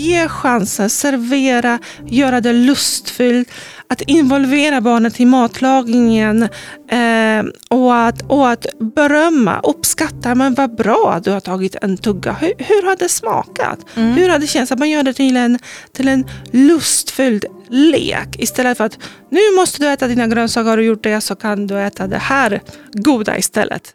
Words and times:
ge 0.00 0.28
chansen, 0.28 0.90
servera, 0.90 1.78
göra 2.06 2.40
det 2.40 2.52
lustfyllt, 2.52 3.48
att 3.88 4.00
involvera 4.00 4.80
barnet 4.80 5.20
i 5.20 5.24
matlagningen 5.24 6.42
eh, 6.88 7.44
och, 7.68 7.96
att, 7.96 8.22
och 8.22 8.48
att 8.48 8.66
berömma, 8.94 9.60
uppskatta, 9.60 10.34
men 10.34 10.54
vad 10.54 10.76
bra 10.76 11.12
att 11.12 11.24
du 11.24 11.30
har 11.30 11.40
tagit 11.40 11.76
en 11.82 11.96
tugga. 11.96 12.32
Hur, 12.32 12.52
hur 12.58 12.88
har 12.88 12.96
det 12.96 13.08
smakat? 13.08 13.78
Mm. 13.96 14.12
Hur 14.12 14.28
har 14.28 14.38
det 14.38 14.46
känts? 14.46 14.72
Att 14.72 14.78
man 14.78 14.90
gör 14.90 15.02
det 15.02 15.12
till 15.12 15.36
en, 15.36 15.58
till 15.92 16.08
en 16.08 16.24
lustfylld 16.50 17.44
lek 17.68 18.36
istället 18.38 18.76
för 18.76 18.84
att 18.84 18.98
nu 19.30 19.40
måste 19.56 19.82
du 19.82 19.88
äta 19.88 20.06
dina 20.06 20.26
grönsaker, 20.26 20.76
du 20.76 20.84
gjort 20.84 21.02
det 21.02 21.20
så 21.20 21.36
kan 21.36 21.66
du 21.66 21.80
äta 21.80 22.06
det 22.06 22.18
här 22.18 22.60
goda 22.92 23.38
istället. 23.38 23.94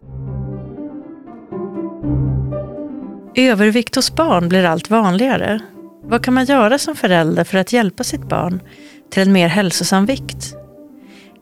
Övervikt 3.35 3.95
hos 3.95 4.15
barn 4.15 4.49
blir 4.49 4.65
allt 4.65 4.89
vanligare. 4.89 5.61
Vad 6.07 6.23
kan 6.23 6.33
man 6.33 6.45
göra 6.45 6.77
som 6.77 6.95
förälder 6.95 7.43
för 7.43 7.57
att 7.57 7.73
hjälpa 7.73 8.03
sitt 8.03 8.29
barn 8.29 8.61
till 9.11 9.23
en 9.23 9.31
mer 9.31 9.47
hälsosam 9.47 10.05
vikt? 10.05 10.55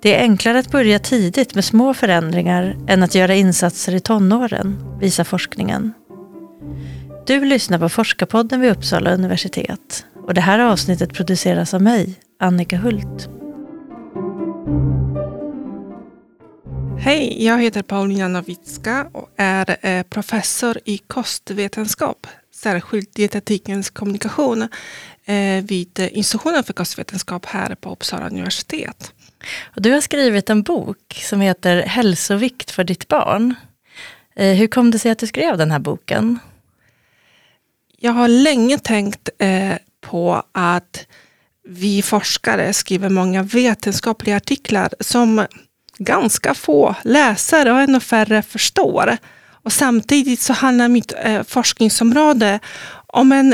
Det 0.02 0.16
är 0.16 0.22
enklare 0.22 0.60
att 0.60 0.72
börja 0.72 1.00
tidigt 1.00 1.56
med 1.56 1.66
små 1.66 1.94
förändringar 1.94 2.78
än 2.88 3.04
att 3.04 3.16
göra 3.16 3.36
insatser 3.36 3.96
i 3.96 4.00
tonåren, 4.00 4.98
visar 5.00 5.24
forskningen. 5.24 5.94
Du 7.26 7.46
lyssnar 7.46 7.80
på 7.80 7.90
Forskarpodden 7.90 8.62
vid 8.62 8.72
Uppsala 8.72 9.14
universitet 9.14 10.06
och 10.28 10.34
det 10.34 10.42
här 10.42 10.60
avsnittet 10.60 11.14
produceras 11.14 11.74
av 11.74 11.82
mig, 11.82 12.16
Annika 12.40 12.78
Hult. 12.78 13.30
Hej, 17.00 17.46
jag 17.46 17.62
heter 17.62 17.82
Paulina 17.82 18.28
Nowicka 18.28 19.08
och 19.14 19.30
är 19.38 19.88
eh, 19.88 20.04
professor 20.04 20.78
i 20.86 20.98
kostvetenskap, 20.98 22.28
särskilt 22.56 23.16
dietetikens 23.16 23.90
kommunikation 23.90 24.70
eh, 25.26 25.64
vid 25.64 26.00
institutionen 26.00 26.64
för 26.64 26.74
kostvetenskap 26.74 27.46
här 27.46 27.76
på 27.76 27.92
Uppsala 27.92 28.28
universitet. 28.28 29.14
Du 29.76 29.92
har 29.92 30.02
skrivit 30.02 30.50
en 30.50 30.64
bok 30.64 31.22
som 31.24 31.42
heter 31.42 31.82
Hälsovikt 31.82 32.72
för 32.72 32.84
ditt 32.84 33.08
barn. 33.08 33.56
Eh, 34.36 34.56
hur 34.56 34.68
kom 34.68 34.92
det 34.92 35.00
sig 35.00 35.12
att 35.12 35.20
du 35.20 35.28
skrev 35.28 35.58
den 35.58 35.72
här 35.72 35.80
boken? 35.80 36.40
Jag 37.98 38.12
har 38.12 38.28
länge 38.28 38.80
tänkt 38.80 39.30
på 40.02 40.44
att 40.52 41.08
vi 41.68 42.02
forskare 42.02 42.74
skriver 42.74 43.10
många 43.10 43.44
vetenskapliga 43.44 44.38
artiklar 44.38 44.90
som 45.00 45.46
ganska 45.98 46.54
få 46.54 46.96
läsare 47.04 47.72
och 47.72 47.80
ännu 47.80 48.00
färre 48.00 48.42
förstår. 48.42 49.18
Och 49.64 49.74
samtidigt 49.74 50.40
så 50.40 50.54
handlar 50.54 50.88
mitt 50.88 51.14
eh, 51.24 51.44
forskningsområde 51.44 52.60
om 53.08 53.32
en, 53.32 53.54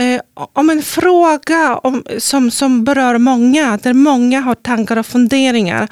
eh, 0.00 0.20
om 0.52 0.70
en 0.70 0.82
fråga 0.82 1.76
om, 1.76 2.04
som, 2.18 2.50
som 2.50 2.84
berör 2.84 3.18
många, 3.18 3.78
där 3.82 3.92
många 3.92 4.40
har 4.40 4.54
tankar 4.54 4.96
och 4.96 5.06
funderingar. 5.06 5.88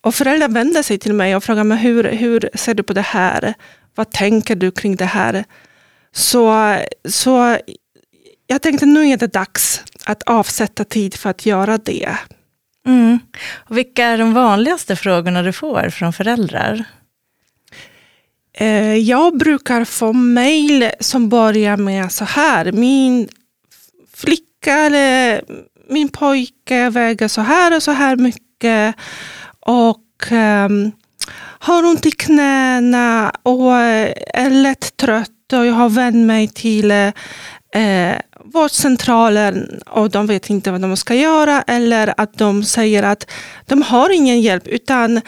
Och 0.00 0.14
föräldrar 0.14 0.48
vänder 0.48 0.82
sig 0.82 0.98
till 0.98 1.14
mig 1.14 1.36
och 1.36 1.44
frågar 1.44 1.64
mig 1.64 1.78
hur, 1.78 2.04
hur 2.04 2.50
ser 2.54 2.74
du 2.74 2.82
på 2.82 2.92
det 2.92 3.00
här? 3.00 3.54
Vad 3.94 4.10
tänker 4.10 4.56
du 4.56 4.70
kring 4.70 4.96
det 4.96 5.04
här? 5.04 5.44
Så, 6.12 6.76
så 7.08 7.58
jag 8.46 8.62
tänkte 8.62 8.86
nu 8.86 9.08
är 9.08 9.16
det 9.16 9.32
dags 9.32 9.82
att 10.04 10.22
avsätta 10.22 10.84
tid 10.84 11.14
för 11.14 11.30
att 11.30 11.46
göra 11.46 11.78
det. 11.78 12.16
Mm. 12.86 13.18
Och 13.54 13.78
vilka 13.78 14.04
är 14.04 14.18
de 14.18 14.34
vanligaste 14.34 14.96
frågorna 14.96 15.42
du 15.42 15.52
får 15.52 15.90
från 15.90 16.12
föräldrar? 16.12 16.84
Eh, 18.52 18.96
jag 18.96 19.38
brukar 19.38 19.84
få 19.84 20.12
mejl 20.12 20.90
som 21.00 21.28
börjar 21.28 21.76
med 21.76 22.12
så 22.12 22.24
här. 22.24 22.72
Min 22.72 23.28
flicka 24.14 24.74
eller 24.74 25.42
min 25.88 26.08
pojke 26.08 26.90
väger 26.90 27.28
så 27.28 27.40
här 27.40 27.76
och 27.76 27.82
så 27.82 27.90
här 27.90 28.16
mycket. 28.16 28.94
Och 29.60 30.26
um, 30.30 30.92
har 31.62 31.84
ont 31.84 32.06
i 32.06 32.10
knäna 32.10 33.32
och 33.42 33.72
är 33.74 34.50
lätt 34.50 34.96
trött 34.96 35.52
och 35.52 35.66
jag 35.66 35.74
har 35.74 35.88
vänt 35.88 36.26
mig 36.26 36.48
till 36.48 36.90
eh, 36.90 38.14
vårdcentralen 38.44 39.80
och 39.86 40.10
de 40.10 40.26
vet 40.26 40.50
inte 40.50 40.70
vad 40.70 40.80
de 40.80 40.96
ska 40.96 41.14
göra 41.14 41.62
eller 41.62 42.14
att 42.16 42.38
de 42.38 42.64
säger 42.64 43.02
att 43.02 43.30
de 43.66 43.82
har 43.82 44.10
ingen 44.10 44.40
hjälp 44.40 44.66
utan, 44.66 45.20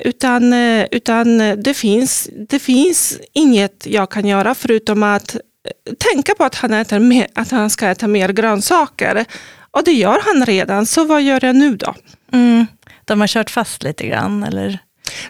utan, 0.00 0.52
eh, 0.52 0.86
utan 0.90 1.38
det, 1.62 1.74
finns, 1.74 2.28
det 2.48 2.58
finns 2.58 3.18
inget 3.32 3.86
jag 3.86 4.10
kan 4.10 4.26
göra 4.26 4.54
förutom 4.54 5.02
att 5.02 5.34
eh, 5.34 5.94
tänka 5.94 6.34
på 6.34 6.44
att 6.44 6.54
han, 6.54 6.74
äter 6.74 6.98
mer, 6.98 7.26
att 7.34 7.50
han 7.50 7.70
ska 7.70 7.86
äta 7.86 8.06
mer 8.06 8.28
grönsaker. 8.28 9.24
Och 9.70 9.84
det 9.84 9.92
gör 9.92 10.18
han 10.24 10.46
redan, 10.46 10.86
så 10.86 11.04
vad 11.04 11.22
gör 11.22 11.44
jag 11.44 11.56
nu 11.56 11.76
då? 11.76 11.94
Mm. 12.32 12.66
De 13.04 13.20
har 13.20 13.28
kört 13.28 13.50
fast 13.50 13.82
lite 13.82 14.06
grann 14.06 14.42
eller? 14.42 14.78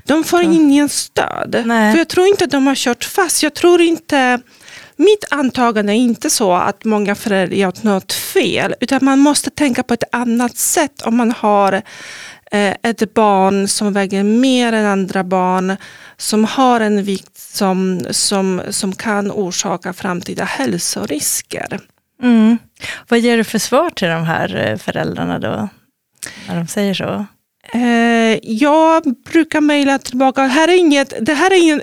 De 0.05 0.25
får 0.25 0.43
ingen 0.43 0.89
stöd. 0.89 1.63
Nej. 1.67 1.93
För 1.93 1.99
jag 1.99 2.09
tror 2.09 2.27
inte 2.27 2.45
att 2.45 2.51
de 2.51 2.67
har 2.67 2.75
kört 2.75 3.05
fast. 3.05 3.43
Jag 3.43 3.55
tror 3.55 3.81
inte 3.81 4.41
mitt 5.01 5.25
antagande 5.31 5.93
är 5.93 5.97
inte 5.97 6.31
så 6.31 6.53
att 6.53 6.85
många 6.85 7.15
föräldrar 7.15 7.57
gör 7.57 7.73
något 7.83 8.13
fel, 8.13 8.75
utan 8.81 8.99
man 9.03 9.19
måste 9.19 9.51
tänka 9.51 9.83
på 9.83 9.95
ett 9.95 10.05
annat 10.13 10.57
sätt 10.57 11.03
om 11.03 11.17
man 11.17 11.33
har 11.33 11.73
eh, 11.73 11.83
ett 12.51 13.15
barn 13.15 13.69
som 13.69 13.93
väger 13.93 14.23
mer 14.23 14.73
än 14.73 14.87
andra 14.87 15.25
barn, 15.25 15.77
som 16.17 16.45
har 16.45 16.81
en 16.81 17.05
vikt 17.05 17.39
som, 17.39 18.01
som, 18.11 18.63
som 18.71 18.93
kan 18.93 19.31
orsaka 19.31 19.93
framtida 19.93 20.45
hälsorisker. 20.45 21.81
Mm. 22.23 22.59
Vad 23.09 23.19
ger 23.19 23.37
du 23.37 23.45
för 23.45 23.59
svar 23.59 23.91
till 23.91 24.09
de 24.09 24.25
här 24.25 24.57
eh, 24.57 24.77
föräldrarna 24.77 25.39
då, 25.39 25.69
när 26.49 26.57
de 26.57 26.67
säger 26.67 26.95
så? 26.95 27.27
Eh, 27.73 28.39
jag 28.43 29.03
brukar 29.33 29.61
mejla 29.61 29.99
tillbaka. 29.99 30.43
Här 30.43 30.69
är 30.69 30.79
inget, 30.79 31.15
det 31.21 31.35
här 31.35 31.51
är 31.51 31.63
ingen 31.63 31.81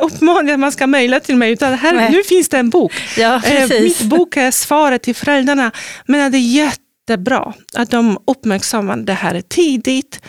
uppmaning 0.00 0.54
att 0.54 0.60
man 0.60 0.72
ska 0.72 0.86
mejla 0.86 1.20
till 1.20 1.36
mig, 1.36 1.52
utan 1.52 1.74
här, 1.74 2.10
nu 2.10 2.22
finns 2.22 2.48
det 2.48 2.58
en 2.58 2.70
bok. 2.70 2.92
Ja, 3.16 3.42
eh, 3.44 3.68
mitt 3.68 4.02
bok 4.02 4.36
är 4.36 4.50
svaret 4.50 5.02
till 5.02 5.14
föräldrarna. 5.14 5.72
Men 6.06 6.32
det 6.32 6.38
är 6.38 6.62
jättebra 7.10 7.54
att 7.74 7.90
de 7.90 8.18
uppmärksammar 8.26 8.96
det 8.96 9.12
här 9.12 9.40
tidigt. 9.40 10.20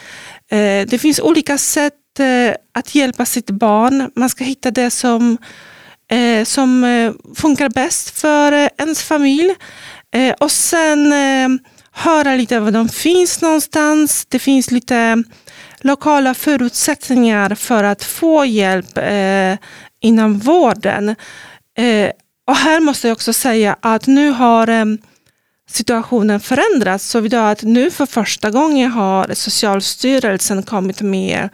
Eh, 0.51 0.87
det 0.87 1.01
finns 1.01 1.19
olika 1.19 1.57
sätt 1.57 2.19
eh, 2.19 2.55
att 2.73 2.95
hjälpa 2.95 3.25
sitt 3.25 3.49
barn. 3.49 4.11
Man 4.15 4.29
ska 4.29 4.43
hitta 4.43 4.71
det 4.71 4.91
som, 4.91 5.37
eh, 6.11 6.43
som 6.43 6.85
funkar 7.35 7.69
bäst 7.69 8.19
för 8.19 8.69
ens 8.77 9.03
familj. 9.03 9.55
Och 10.39 10.51
sen 10.51 11.13
höra 11.91 12.35
lite 12.35 12.59
var 12.59 12.71
de 12.71 12.89
finns 12.89 13.41
någonstans. 13.41 14.25
Det 14.29 14.39
finns 14.39 14.71
lite 14.71 15.23
lokala 15.81 16.33
förutsättningar 16.33 17.55
för 17.55 17.83
att 17.83 18.03
få 18.03 18.45
hjälp 18.45 18.99
inom 20.01 20.39
vården. 20.39 21.15
Och 22.47 22.57
här 22.57 22.79
måste 22.79 23.07
jag 23.07 23.15
också 23.15 23.33
säga 23.33 23.75
att 23.81 24.07
nu 24.07 24.29
har 24.29 24.67
eh, 24.67 24.85
situationen 25.71 26.39
förändrats. 26.39 27.09
Så 27.09 27.35
att 27.35 27.63
nu 27.63 27.91
för 27.91 28.05
första 28.05 28.51
gången 28.51 28.91
har 28.91 29.33
Socialstyrelsen 29.33 30.63
kommit 30.63 31.01
med 31.01 31.49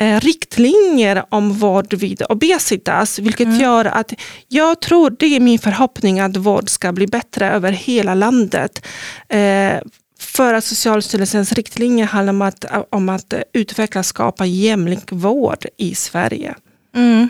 eh, 0.00 0.20
riktlinjer 0.20 1.24
om 1.28 1.52
vård 1.52 1.94
vid 1.94 2.22
obesitas, 2.28 3.18
vilket 3.18 3.46
mm. 3.46 3.60
gör 3.60 3.84
att 3.84 4.12
jag 4.48 4.80
tror, 4.80 5.16
det 5.18 5.26
är 5.26 5.40
min 5.40 5.58
förhoppning 5.58 6.20
att 6.20 6.36
vård 6.36 6.70
ska 6.70 6.92
bli 6.92 7.06
bättre 7.06 7.50
över 7.50 7.72
hela 7.72 8.14
landet. 8.14 8.86
Eh, 9.28 9.74
för 10.20 10.54
att 10.54 10.64
Socialstyrelsens 10.64 11.52
riktlinjer 11.52 12.06
handlar 12.06 12.32
om 12.32 12.42
att, 12.42 12.64
om 12.90 13.08
att 13.08 13.34
utveckla 13.52 13.98
och 13.98 14.06
skapa 14.06 14.46
jämlik 14.46 15.12
vård 15.12 15.66
i 15.76 15.94
Sverige. 15.94 16.54
Mm. 16.96 17.28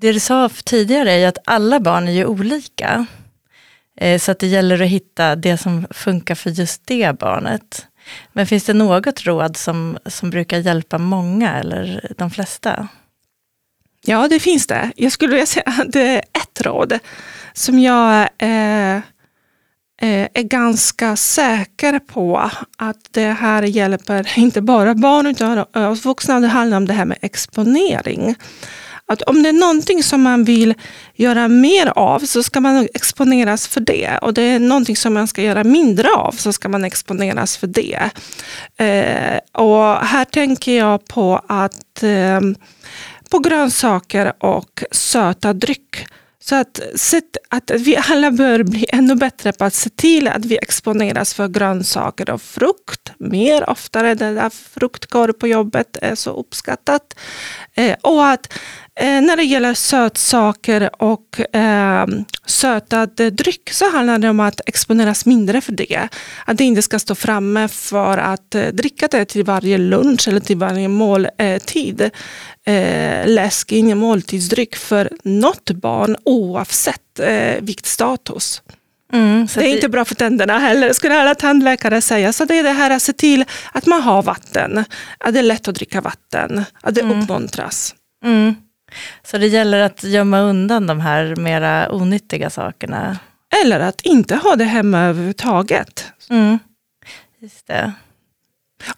Det 0.00 0.12
du 0.12 0.20
sa 0.20 0.50
tidigare 0.64 1.12
är 1.12 1.28
att 1.28 1.38
alla 1.44 1.80
barn 1.80 2.08
är 2.08 2.12
ju 2.12 2.26
olika. 2.26 3.06
Eh, 3.96 4.18
så 4.18 4.32
att 4.32 4.38
det 4.38 4.46
gäller 4.46 4.82
att 4.82 4.88
hitta 4.88 5.36
det 5.36 5.56
som 5.56 5.86
funkar 5.90 6.34
för 6.34 6.50
just 6.50 6.82
det 6.84 7.18
barnet. 7.18 7.86
Men 8.32 8.46
finns 8.46 8.64
det 8.64 8.74
något 8.74 9.24
råd 9.24 9.56
som, 9.56 9.98
som 10.06 10.30
brukar 10.30 10.58
hjälpa 10.58 10.98
många 10.98 11.58
eller 11.58 12.12
de 12.18 12.30
flesta? 12.30 12.88
Ja, 14.04 14.28
det 14.28 14.40
finns 14.40 14.66
det. 14.66 14.92
Jag 14.96 15.12
skulle 15.12 15.30
vilja 15.30 15.46
säga 15.46 15.64
att 15.66 15.92
det 15.92 16.00
är 16.00 16.18
ett 16.18 16.60
råd 16.60 16.98
som 17.52 17.78
jag 17.78 18.28
eh, 18.38 18.96
eh 18.96 20.28
är 20.34 20.42
ganska 20.42 21.16
säker 21.16 21.98
på 21.98 22.50
att 22.78 23.06
det 23.10 23.32
här 23.32 23.62
hjälper 23.62 24.38
inte 24.38 24.62
bara 24.62 24.94
barn 24.94 25.26
utan 25.26 25.58
oss 25.58 26.04
vuxna. 26.04 26.40
Det 26.40 26.48
handlar 26.48 26.76
om 26.76 26.86
det 26.86 26.92
här 26.92 27.04
med 27.04 27.18
exponering 27.22 28.36
att 29.12 29.22
om 29.22 29.42
det 29.42 29.48
är 29.48 29.52
någonting 29.52 30.02
som 30.02 30.22
man 30.22 30.44
vill 30.44 30.74
göra 31.14 31.48
mer 31.48 31.92
av 31.98 32.20
så 32.20 32.42
ska 32.42 32.60
man 32.60 32.88
exponeras 32.94 33.68
för 33.68 33.80
det. 33.80 34.18
Och 34.22 34.34
det 34.34 34.42
är 34.42 34.58
någonting 34.58 34.96
som 34.96 35.14
man 35.14 35.28
ska 35.28 35.42
göra 35.42 35.64
mindre 35.64 36.08
av 36.08 36.32
så 36.32 36.52
ska 36.52 36.68
man 36.68 36.84
exponeras 36.84 37.56
för 37.56 37.66
det. 37.66 38.10
Eh, 38.76 39.62
och 39.62 39.96
här 39.96 40.24
tänker 40.24 40.78
jag 40.78 41.04
på 41.04 41.40
att 41.46 42.02
eh, 42.02 42.40
på 43.30 43.38
grönsaker 43.38 44.32
och 44.38 44.84
söta 44.90 45.52
dryck 45.52 46.06
Så 46.44 46.54
att, 46.54 46.80
att 47.48 47.70
vi 47.70 47.96
alla 47.96 48.30
bör 48.30 48.62
bli 48.62 48.86
ännu 48.88 49.14
bättre 49.14 49.52
på 49.52 49.64
att 49.64 49.74
se 49.74 49.90
till 49.90 50.28
att 50.28 50.44
vi 50.44 50.58
exponeras 50.62 51.34
för 51.34 51.48
grönsaker 51.48 52.30
och 52.30 52.42
frukt 52.42 53.12
mer 53.18 53.70
oftare. 53.70 54.14
Det 54.14 54.34
där 54.34 54.50
fruktkorg 54.50 55.32
på 55.32 55.48
jobbet 55.48 55.96
är 56.02 56.14
så 56.14 56.30
uppskattat. 56.30 57.14
Eh, 57.74 57.96
och 58.02 58.26
att 58.26 58.52
när 59.00 59.36
det 59.36 59.42
gäller 59.42 59.74
sötsaker 59.74 61.02
och 61.02 61.56
eh, 61.56 62.06
sötad 62.46 63.10
dryck 63.32 63.70
så 63.70 63.90
handlar 63.90 64.18
det 64.18 64.28
om 64.28 64.40
att 64.40 64.60
exponeras 64.66 65.26
mindre 65.26 65.60
för 65.60 65.72
det. 65.72 66.08
Att 66.44 66.58
det 66.58 66.64
inte 66.64 66.82
ska 66.82 66.98
stå 66.98 67.14
framme 67.14 67.68
för 67.68 68.18
att 68.18 68.54
eh, 68.54 68.66
dricka 68.66 69.08
det 69.08 69.24
till 69.24 69.44
varje 69.44 69.78
lunch 69.78 70.28
eller 70.28 70.40
till 70.40 70.56
varje 70.56 70.88
måltid. 70.88 72.10
Eh, 72.66 73.26
läsk, 73.26 73.72
ingen 73.72 73.98
måltidsdryck 73.98 74.76
för 74.76 75.10
något 75.22 75.70
barn 75.70 76.16
oavsett 76.24 77.18
eh, 77.18 77.60
viktstatus. 77.60 78.62
Mm, 79.12 79.46
det 79.54 79.60
är 79.60 79.64
det... 79.64 79.70
inte 79.70 79.88
bra 79.88 80.04
för 80.04 80.14
tänderna 80.14 80.58
heller, 80.58 80.92
skulle 80.92 81.20
alla 81.20 81.34
tandläkare 81.34 82.00
säga. 82.00 82.32
Så 82.32 82.44
det 82.44 82.58
är 82.58 82.62
det 82.62 82.70
här 82.70 82.90
att 82.90 83.02
se 83.02 83.12
till 83.12 83.44
att 83.72 83.86
man 83.86 84.02
har 84.02 84.22
vatten, 84.22 84.84
att 85.18 85.32
det 85.32 85.38
är 85.38 85.42
lätt 85.42 85.68
att 85.68 85.74
dricka 85.74 86.00
vatten, 86.00 86.64
att 86.80 86.94
det 86.94 87.00
mm. 87.00 87.20
uppmuntras. 87.20 87.94
Mm. 88.24 88.54
Så 89.22 89.38
det 89.38 89.46
gäller 89.46 89.80
att 89.80 90.04
gömma 90.04 90.40
undan 90.40 90.86
de 90.86 91.00
här 91.00 91.36
mera 91.36 91.92
onyttiga 91.92 92.50
sakerna? 92.50 93.18
Eller 93.62 93.80
att 93.80 94.00
inte 94.00 94.36
ha 94.36 94.56
det 94.56 94.64
hemma 94.64 94.98
överhuvudtaget. 95.00 96.12
Mm. 96.30 96.58
Just 97.40 97.66
det. 97.66 97.92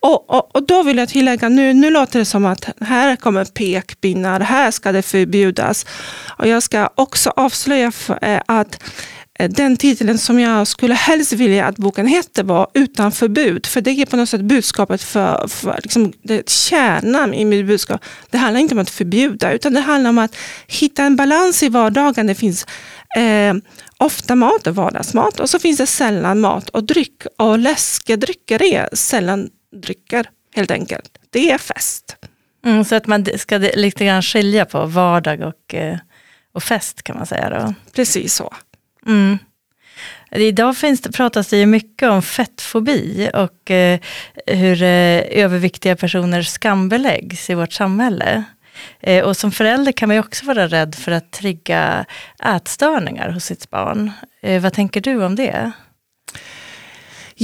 Och, 0.00 0.30
och, 0.30 0.56
och, 0.56 0.66
då 0.66 0.82
vill 0.82 0.98
jag 0.98 1.08
tillägga, 1.08 1.48
nu, 1.48 1.72
nu 1.72 1.90
låter 1.90 2.18
det 2.18 2.24
som 2.24 2.46
att 2.46 2.68
här 2.80 3.16
kommer 3.16 3.44
pekpinnar, 3.44 4.40
här 4.40 4.70
ska 4.70 4.92
det 4.92 5.02
förbjudas. 5.02 5.86
Och 6.38 6.46
jag 6.48 6.62
ska 6.62 6.90
också 6.94 7.30
avslöja 7.36 7.92
för, 7.92 8.18
eh, 8.24 8.40
att 8.46 8.82
den 9.38 9.76
titeln 9.76 10.18
som 10.18 10.40
jag 10.40 10.66
skulle 10.66 10.94
helst 10.94 11.32
vilja 11.32 11.66
att 11.66 11.76
boken 11.76 12.06
hette 12.06 12.42
var 12.42 12.68
Utan 12.74 13.12
förbud. 13.12 13.66
För 13.66 13.80
det 13.80 13.90
är 13.90 14.06
på 14.06 14.16
något 14.16 14.28
sätt 14.28 14.40
budskapet 14.40 15.02
för, 15.02 15.48
för 15.48 15.80
liksom 15.82 16.12
det 16.22 16.48
kärnan 16.48 17.34
i 17.34 17.44
mitt 17.44 17.66
budskap. 17.66 18.04
Det 18.30 18.38
handlar 18.38 18.60
inte 18.60 18.74
om 18.74 18.80
att 18.80 18.90
förbjuda 18.90 19.52
utan 19.52 19.74
det 19.74 19.80
handlar 19.80 20.10
om 20.10 20.18
att 20.18 20.36
hitta 20.66 21.04
en 21.04 21.16
balans 21.16 21.62
i 21.62 21.68
vardagen. 21.68 22.26
Det 22.26 22.34
finns 22.34 22.66
eh, 23.16 23.54
ofta 23.98 24.34
mat 24.34 24.66
och 24.66 24.74
vardagsmat 24.74 25.40
och 25.40 25.50
så 25.50 25.58
finns 25.58 25.78
det 25.78 25.86
sällan 25.86 26.40
mat 26.40 26.68
och 26.68 26.84
dryck. 26.84 27.22
Och 27.38 27.58
läskedrycker 27.58 28.62
är 28.62 28.88
sällan 28.92 29.50
drycker 29.82 30.30
helt 30.54 30.70
enkelt. 30.70 31.18
Det 31.30 31.50
är 31.50 31.58
fest. 31.58 32.16
Mm, 32.64 32.84
så 32.84 32.94
att 32.94 33.06
man 33.06 33.26
ska 33.36 33.58
lite 33.58 34.04
grann 34.04 34.22
skilja 34.22 34.64
på 34.64 34.86
vardag 34.86 35.40
och, 35.40 35.74
eh, 35.74 35.98
och 36.52 36.62
fest 36.62 37.02
kan 37.02 37.16
man 37.16 37.26
säga 37.26 37.50
då? 37.50 37.74
Precis 37.92 38.34
så. 38.34 38.54
Mm. 39.06 39.38
Idag 40.30 40.76
finns 40.76 41.00
det, 41.00 41.12
pratas 41.12 41.48
det 41.48 41.56
ju 41.56 41.66
mycket 41.66 42.10
om 42.10 42.22
fettfobi 42.22 43.30
och 43.34 43.70
eh, 43.70 44.00
hur 44.46 44.82
eh, 44.82 45.22
överviktiga 45.44 45.96
personer 45.96 46.42
skambeläggs 46.42 47.50
i 47.50 47.54
vårt 47.54 47.72
samhälle. 47.72 48.44
Eh, 49.00 49.24
och 49.24 49.36
som 49.36 49.52
förälder 49.52 49.92
kan 49.92 50.08
man 50.08 50.16
ju 50.16 50.20
också 50.20 50.46
vara 50.46 50.66
rädd 50.68 50.94
för 50.94 51.12
att 51.12 51.30
trigga 51.30 52.04
ätstörningar 52.44 53.28
hos 53.28 53.44
sitt 53.44 53.70
barn. 53.70 54.12
Eh, 54.42 54.62
vad 54.62 54.72
tänker 54.72 55.00
du 55.00 55.24
om 55.24 55.36
det? 55.36 55.72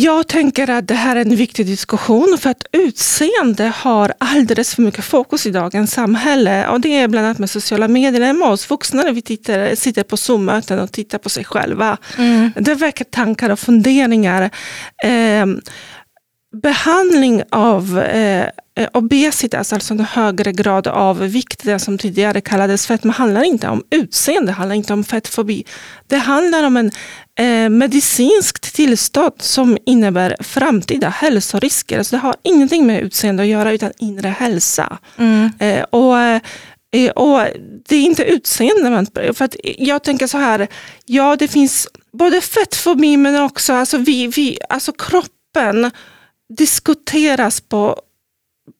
Jag 0.02 0.28
tänker 0.28 0.70
att 0.70 0.88
det 0.88 0.94
här 0.94 1.16
är 1.16 1.20
en 1.20 1.36
viktig 1.36 1.66
diskussion 1.66 2.38
för 2.40 2.50
att 2.50 2.64
utseende 2.72 3.72
har 3.76 4.14
alldeles 4.18 4.74
för 4.74 4.82
mycket 4.82 5.04
fokus 5.04 5.46
i 5.46 5.50
dagens 5.50 5.92
samhälle. 5.92 6.68
Och 6.68 6.80
det 6.80 6.96
är 6.96 7.08
bland 7.08 7.26
annat 7.26 7.38
med 7.38 7.50
sociala 7.50 7.88
medier, 7.88 8.32
med 8.32 8.48
oss 8.48 8.70
vuxna 8.70 9.02
när 9.02 9.12
vi 9.12 9.22
tittar, 9.22 9.74
sitter 9.74 10.02
på 10.02 10.16
Zoom-möten 10.16 10.78
och 10.78 10.92
tittar 10.92 11.18
på 11.18 11.28
sig 11.28 11.44
själva. 11.44 11.96
Mm. 12.18 12.52
Det 12.56 12.74
väcker 12.74 13.04
tankar 13.04 13.50
och 13.50 13.58
funderingar. 13.58 14.50
Eh, 15.04 15.46
behandling 16.62 17.42
av 17.50 17.98
eh, 17.98 18.48
obesitas, 18.92 19.72
alltså 19.72 19.94
en 19.94 20.00
högre 20.00 20.52
grad 20.52 20.86
av 20.86 21.18
vikt, 21.18 21.64
det 21.64 21.78
som 21.78 21.98
tidigare 21.98 22.40
kallades 22.40 22.86
fetma, 22.86 23.12
handlar 23.12 23.42
inte 23.42 23.68
om 23.68 23.82
utseende, 23.90 24.52
handlar 24.52 24.76
inte 24.76 24.92
om 24.92 25.04
fettfobi. 25.04 25.64
Det 26.06 26.16
handlar 26.16 26.64
om 26.64 26.76
en 26.76 26.86
eh, 26.86 26.92
medicinskt 27.70 28.74
tillstånd 28.74 29.34
som 29.38 29.78
innebär 29.86 30.36
framtida 30.40 31.08
hälsorisker. 31.08 31.98
Alltså 31.98 32.16
det 32.16 32.20
har 32.20 32.36
ingenting 32.42 32.86
med 32.86 33.02
utseende 33.02 33.42
att 33.42 33.48
göra 33.48 33.72
utan 33.72 33.92
inre 33.98 34.28
hälsa. 34.28 34.98
Mm. 35.16 35.50
Eh, 35.58 35.82
och 35.82 36.18
eh, 36.18 36.40
och 37.16 37.46
det 37.88 37.96
är 37.96 38.02
inte 38.02 38.24
utseende. 38.24 38.90
Man, 38.90 39.06
för 39.34 39.44
att 39.44 39.56
jag 39.62 40.02
tänker 40.02 40.26
så 40.26 40.38
här, 40.38 40.68
ja 41.06 41.36
det 41.36 41.48
finns 41.48 41.88
både 42.12 42.40
fettfobi 42.40 43.16
men 43.16 43.42
också 43.42 43.72
alltså 43.72 43.98
vi, 43.98 44.26
vi, 44.26 44.58
alltså 44.68 44.92
kroppen 44.92 45.90
diskuteras 46.58 47.60
på, 47.60 48.00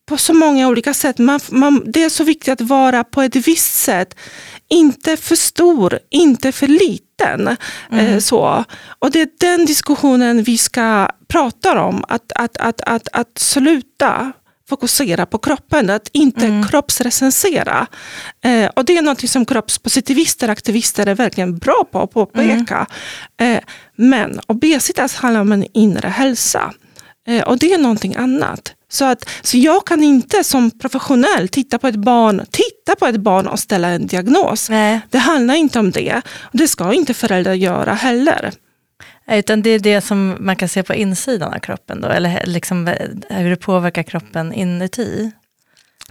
på 0.09 0.17
så 0.17 0.35
många 0.35 0.69
olika 0.69 0.95
sätt. 0.95 1.19
Man, 1.19 1.41
man, 1.49 1.83
det 1.87 2.03
är 2.03 2.09
så 2.09 2.25
viktigt 2.25 2.53
att 2.53 2.61
vara 2.61 3.05
på 3.05 3.23
ett 3.23 3.37
visst 3.37 3.75
sätt. 3.75 4.17
Inte 4.69 5.17
för 5.17 5.37
stor, 5.37 5.99
inte 6.11 6.53
för 6.53 6.67
liten. 6.67 7.10
Eh, 7.25 7.99
mm. 7.99 8.15
Eh, 8.15 8.19
så. 8.19 8.65
Och 8.99 9.11
det 9.11 9.21
är 9.21 9.29
den 9.41 9.67
diskussionen 9.67 10.43
vi 10.43 10.59
ska 10.59 11.09
prata 11.29 11.83
om. 11.83 12.05
Att, 12.09 12.33
att, 12.35 12.57
att, 12.57 12.81
att, 12.81 13.09
att 13.13 13.39
sluta 13.39 14.33
fokusera 14.69 15.27
på 15.27 15.39
kroppen, 15.39 15.91
att 15.91 16.09
inte 16.13 16.47
mm. 16.47 16.69
kroppsrecensera. 16.69 17.87
Eh, 18.45 18.71
och 18.77 18.85
det 18.85 18.97
är 18.97 19.03
något 19.03 19.29
som 19.29 19.45
kroppspositivister 19.45 20.49
och 20.49 20.53
aktivister 20.53 21.07
är 21.07 21.15
verkligen 21.15 21.59
bra 21.59 21.85
på 21.93 22.03
att 22.03 22.11
påpeka. 22.11 22.87
Mm. 23.39 23.57
Eh, 23.57 23.63
men 23.97 24.41
obesitas 24.47 25.15
handlar 25.15 25.41
om 25.41 25.53
en 25.53 25.67
inre 25.73 26.09
hälsa. 26.09 26.73
Eh, 27.27 27.43
och 27.43 27.59
det 27.59 27.73
är 27.73 27.79
någonting 27.79 28.17
annat. 28.17 28.75
Så, 28.93 29.05
att, 29.05 29.29
så 29.43 29.57
jag 29.57 29.87
kan 29.87 30.03
inte 30.03 30.45
som 30.45 30.71
professionell 30.71 31.49
titta 31.49 31.79
på 31.79 31.89
ett 31.89 31.97
barn, 31.97 32.47
titta 32.51 32.97
på 32.99 33.07
ett 33.07 33.21
barn 33.21 33.47
och 33.47 33.61
ställa 33.61 33.89
en 33.89 34.07
diagnos. 34.07 34.71
Nej. 34.71 35.01
Det 35.11 35.19
handlar 35.19 35.55
inte 35.55 35.79
om 35.79 35.91
det. 35.91 36.23
Det 36.53 36.69
ska 36.69 36.93
inte 36.93 37.15
föräldrar 37.15 37.55
göra 37.55 37.95
heller. 37.95 38.53
Utan 39.31 39.63
det 39.63 39.71
är 39.71 39.79
det 39.79 40.01
som 40.01 40.37
man 40.41 40.57
kan 40.57 40.69
se 40.69 40.83
på 40.83 40.95
insidan 40.95 41.55
av 41.55 41.59
kroppen 41.59 42.01
då, 42.01 42.09
eller 42.09 42.43
liksom 42.47 42.89
eh, 42.89 43.09
hur 43.29 43.51
det 43.51 43.57
påverkar 43.57 44.03
kroppen 44.03 44.53
inuti. 44.53 45.33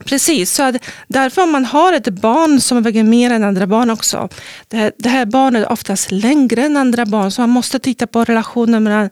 Precis, 0.05 0.53
så 0.53 0.63
att 0.63 0.75
därför 1.07 1.43
om 1.43 1.51
man 1.51 1.65
har 1.65 1.93
ett 1.93 2.09
barn 2.09 2.61
som 2.61 2.83
väger 2.83 3.03
mer 3.03 3.31
än 3.31 3.43
andra 3.43 3.67
barn 3.67 3.89
också, 3.89 4.29
det 4.67 4.77
här, 4.77 4.91
det 4.97 5.09
här 5.09 5.25
barnet 5.25 5.65
är 5.65 5.71
oftast 5.71 6.11
längre 6.11 6.61
än 6.61 6.77
andra 6.77 7.05
barn, 7.05 7.31
så 7.31 7.41
man 7.41 7.49
måste 7.49 7.79
titta 7.79 8.07
på 8.07 8.23
relationen 8.23 8.83
mellan 8.83 9.09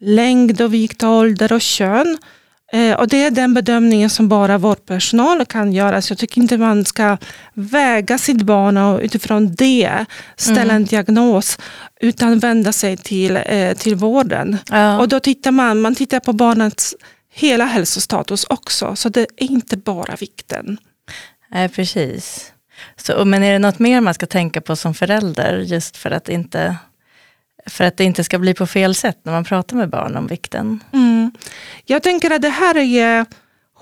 längd 0.00 0.60
och 0.60 0.74
vikt, 0.74 1.02
ålder 1.02 1.52
och 1.52 1.60
kön. 1.60 2.18
Eh, 2.72 2.94
och 2.94 3.08
det 3.08 3.24
är 3.24 3.30
den 3.30 3.54
bedömningen 3.54 4.10
som 4.10 4.28
bara 4.28 4.58
vårdpersonal 4.58 5.46
kan 5.46 5.72
göra. 5.72 6.02
Så 6.02 6.12
jag 6.12 6.18
tycker 6.18 6.40
inte 6.40 6.58
man 6.58 6.84
ska 6.84 7.16
väga 7.54 8.18
sitt 8.18 8.42
barn 8.42 8.76
och 8.76 9.00
utifrån 9.00 9.54
det 9.54 10.04
ställa 10.36 10.60
mm. 10.60 10.76
en 10.76 10.84
diagnos. 10.84 11.58
Utan 12.00 12.38
vända 12.38 12.72
sig 12.72 12.96
till, 12.96 13.38
eh, 13.46 13.72
till 13.72 13.94
vården. 13.94 14.58
Ja. 14.70 14.98
Och 14.98 15.08
då 15.08 15.20
tittar 15.20 15.50
man, 15.50 15.80
man 15.80 15.94
tittar 15.94 16.20
på 16.20 16.32
barnets 16.32 16.94
hela 17.34 17.64
hälsostatus 17.64 18.44
också. 18.44 18.96
Så 18.96 19.08
det 19.08 19.20
är 19.20 19.50
inte 19.50 19.76
bara 19.76 20.16
vikten. 20.16 20.78
Nej, 21.50 21.68
precis. 21.68 22.52
Så, 22.96 23.24
men 23.24 23.42
är 23.42 23.52
det 23.52 23.58
något 23.58 23.78
mer 23.78 24.00
man 24.00 24.14
ska 24.14 24.26
tänka 24.26 24.60
på 24.60 24.76
som 24.76 24.94
förälder? 24.94 25.58
Just 25.58 25.96
för 25.96 26.10
att 26.10 26.28
inte 26.28 26.76
för 27.66 27.84
att 27.84 27.96
det 27.96 28.04
inte 28.04 28.24
ska 28.24 28.38
bli 28.38 28.54
på 28.54 28.66
fel 28.66 28.94
sätt 28.94 29.18
när 29.22 29.32
man 29.32 29.44
pratar 29.44 29.76
med 29.76 29.88
barn 29.88 30.16
om 30.16 30.26
vikten. 30.26 30.80
Mm. 30.92 31.30
Jag 31.84 32.02
tänker 32.02 32.30
att 32.30 32.42
det 32.42 32.48
här 32.48 32.76
är 32.76 33.26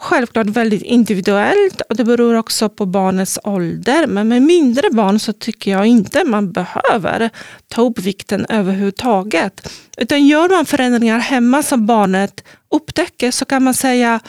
självklart 0.01 0.47
väldigt 0.47 0.83
individuellt 0.83 1.81
och 1.81 1.97
det 1.97 2.05
beror 2.05 2.35
också 2.35 2.69
på 2.69 2.87
barnets 2.87 3.39
ålder. 3.45 4.07
Men 4.07 4.29
med 4.29 4.43
mindre 4.43 4.91
barn 4.91 5.19
så 5.19 5.33
tycker 5.33 5.71
jag 5.71 5.87
inte 5.87 6.25
man 6.25 6.53
behöver 6.53 7.31
ta 7.69 7.83
upp 7.83 7.99
vikten 7.99 8.47
överhuvudtaget. 8.49 9.73
Utan 9.97 10.27
gör 10.27 10.49
man 10.49 10.67
förändringar 10.67 11.19
hemma 11.19 11.63
som 11.63 11.87
barnet 11.87 12.45
upptäcker 12.71 13.31
så 13.31 13.45
kan 13.45 13.63
man 13.63 13.75
säga 13.75 14.21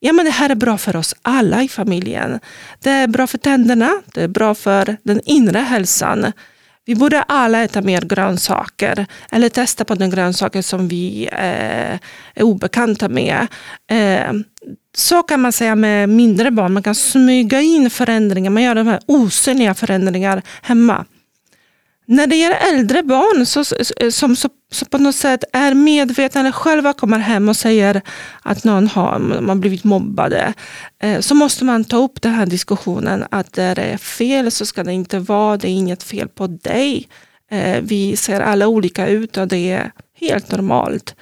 ja 0.00 0.12
men 0.12 0.24
det 0.24 0.30
här 0.30 0.50
är 0.50 0.54
bra 0.54 0.78
för 0.78 0.96
oss 0.96 1.14
alla 1.22 1.62
i 1.62 1.68
familjen. 1.68 2.40
Det 2.80 2.90
är 2.90 3.06
bra 3.06 3.26
för 3.26 3.38
tänderna, 3.38 3.90
det 4.14 4.22
är 4.22 4.28
bra 4.28 4.54
för 4.54 4.96
den 5.02 5.20
inre 5.24 5.58
hälsan. 5.58 6.32
Vi 6.86 6.94
borde 6.94 7.22
alla 7.22 7.62
äta 7.62 7.82
mer 7.82 8.00
grönsaker 8.00 9.06
eller 9.30 9.48
testa 9.48 9.84
på 9.84 9.94
de 9.94 10.10
grönsaker 10.10 10.62
som 10.62 10.88
vi 10.88 11.28
eh, 11.32 11.94
är 12.34 12.42
obekanta 12.42 13.08
med. 13.08 13.46
Eh, 13.90 14.32
så 14.96 15.22
kan 15.22 15.40
man 15.40 15.52
säga 15.52 15.74
med 15.74 16.08
mindre 16.08 16.50
barn. 16.50 16.72
Man 16.72 16.82
kan 16.82 16.94
smyga 16.94 17.60
in 17.60 17.90
förändringar, 17.90 18.50
man 18.50 18.62
gör 18.62 18.74
de 18.74 18.86
här 18.86 19.00
osynliga 19.06 19.74
förändringar 19.74 20.42
hemma. 20.62 21.04
När 22.06 22.26
det 22.26 22.36
gäller 22.36 22.74
äldre 22.74 23.02
barn 23.02 23.46
så, 23.46 23.64
som 24.10 24.36
så, 24.36 24.48
så 24.72 24.84
på 24.84 24.98
något 24.98 25.14
sätt 25.14 25.44
är 25.52 25.74
medvetna 25.74 26.40
eller 26.40 26.52
själva 26.52 26.92
kommer 26.92 27.18
hem 27.18 27.48
och 27.48 27.56
säger 27.56 28.02
att 28.42 28.64
någon 28.64 28.88
har 28.88 29.18
man 29.18 29.60
blivit 29.60 29.84
mobbade, 29.84 30.54
eh, 31.02 31.20
så 31.20 31.34
måste 31.34 31.64
man 31.64 31.84
ta 31.84 31.96
upp 31.96 32.22
den 32.22 32.34
här 32.34 32.46
diskussionen 32.46 33.24
att 33.30 33.52
det 33.52 33.62
är 33.62 33.96
fel 33.96 34.50
så 34.50 34.66
ska 34.66 34.84
det 34.84 34.92
inte 34.92 35.18
vara, 35.18 35.56
det 35.56 35.68
är 35.68 35.72
inget 35.72 36.02
fel 36.02 36.28
på 36.28 36.46
dig. 36.46 37.08
Eh, 37.50 37.80
vi 37.82 38.16
ser 38.16 38.40
alla 38.40 38.68
olika 38.68 39.06
ut 39.06 39.36
och 39.36 39.48
det 39.48 39.70
är 39.70 39.90
helt 40.20 40.50
normalt. 40.50 41.14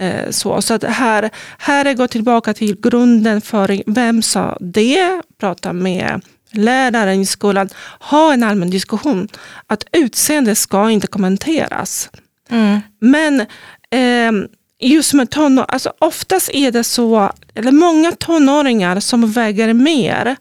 Eh, 0.00 0.30
så 0.30 0.62
så 0.62 0.74
att 0.74 0.84
här, 0.84 1.30
här 1.58 1.94
går 1.94 2.06
tillbaka 2.06 2.54
till 2.54 2.80
grunden 2.80 3.40
för 3.40 3.82
vem 3.86 4.22
sa 4.22 4.56
det, 4.60 5.22
prata 5.40 5.72
med 5.72 6.20
läraren 6.50 7.20
i 7.20 7.26
skolan, 7.26 7.68
ha 8.00 8.32
en 8.32 8.42
allmän 8.42 8.70
diskussion. 8.70 9.28
Att 9.66 9.84
utseende 9.92 10.54
ska 10.54 10.90
inte 10.90 11.06
kommenteras. 11.06 12.10
Mm. 12.50 12.80
Men 13.00 13.40
eh, 13.90 14.48
just 14.80 15.14
med 15.14 15.30
tonår, 15.30 15.64
alltså 15.68 15.92
oftast 15.98 16.50
är 16.52 16.72
det 16.72 16.84
så, 16.84 17.32
eller 17.54 17.72
många 17.72 18.12
tonåringar 18.12 19.00
som 19.00 19.32
väger 19.32 19.72
mer 19.72 20.36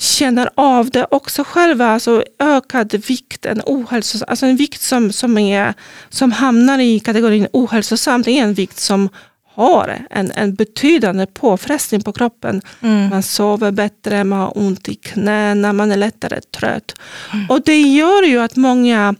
känner 0.00 0.50
av 0.54 0.90
det 0.90 1.06
också 1.10 1.44
själva, 1.44 1.86
alltså 1.86 2.24
ökad 2.38 2.94
vikt, 2.94 3.46
en, 3.46 3.62
ohälsos, 3.66 4.22
alltså 4.22 4.46
en 4.46 4.56
vikt 4.56 4.80
som, 4.80 5.12
som, 5.12 5.38
är, 5.38 5.74
som 6.08 6.32
hamnar 6.32 6.78
i 6.78 7.00
kategorin 7.00 7.46
ohälsosam, 7.52 8.22
det 8.22 8.30
är 8.30 8.42
en 8.42 8.54
vikt 8.54 8.78
som 8.78 9.08
har 9.54 10.06
en, 10.10 10.32
en 10.34 10.54
betydande 10.54 11.26
påfrestning 11.26 12.02
på 12.02 12.12
kroppen. 12.12 12.62
Mm. 12.80 13.08
Man 13.08 13.22
sover 13.22 13.70
bättre, 13.70 14.24
man 14.24 14.38
har 14.38 14.58
ont 14.58 14.88
i 14.88 14.94
knäna, 14.94 15.72
man 15.72 15.92
är 15.92 15.96
lättare 15.96 16.40
trött. 16.40 16.94
Mm. 17.32 17.46
Och 17.50 17.62
det 17.64 17.80
gör 17.80 18.22
ju 18.22 18.38
att 18.38 18.56
många 18.56 19.14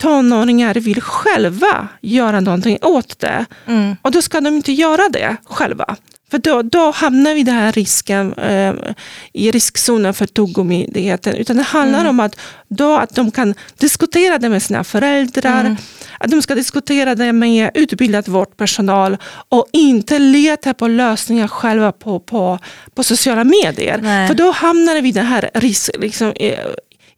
tonåringar 0.00 0.74
vill 0.74 1.00
själva 1.00 1.88
göra 2.00 2.40
någonting 2.40 2.78
åt 2.82 3.18
det. 3.18 3.46
Mm. 3.66 3.96
Och 4.02 4.10
då 4.10 4.22
ska 4.22 4.40
de 4.40 4.54
inte 4.54 4.72
göra 4.72 5.08
det 5.08 5.36
själva. 5.44 5.96
För 6.30 6.38
då, 6.38 6.62
då 6.62 6.90
hamnar 6.90 7.34
vi 7.34 7.40
i 7.40 7.44
den 7.44 7.54
här 7.54 7.72
risken, 7.72 8.32
eh, 8.32 8.74
i 9.32 9.50
riskzonen 9.50 10.14
för 10.14 10.26
tuggummidigheten. 10.26 11.34
Utan 11.34 11.56
det 11.56 11.62
handlar 11.62 12.00
mm. 12.00 12.10
om 12.10 12.20
att, 12.20 12.36
då, 12.68 12.96
att 12.96 13.14
de 13.14 13.30
kan 13.30 13.54
diskutera 13.78 14.38
det 14.38 14.48
med 14.48 14.62
sina 14.62 14.84
föräldrar, 14.84 15.60
mm. 15.60 15.76
att 16.18 16.30
de 16.30 16.42
ska 16.42 16.54
diskutera 16.54 17.14
det 17.14 17.32
med 17.32 17.70
utbildad 17.74 18.28
vårdpersonal 18.28 19.16
och 19.48 19.66
inte 19.72 20.18
leta 20.18 20.74
på 20.74 20.88
lösningar 20.88 21.48
själva 21.48 21.92
på, 21.92 22.20
på, 22.20 22.58
på 22.94 23.02
sociala 23.02 23.44
medier. 23.44 23.98
Nej. 24.02 24.28
För 24.28 24.34
då 24.34 24.50
hamnar 24.50 25.00
vi 25.00 25.08
i 25.08 25.12
den 25.12 25.26
här 25.26 25.50
risk, 25.54 25.90
liksom, 25.98 26.32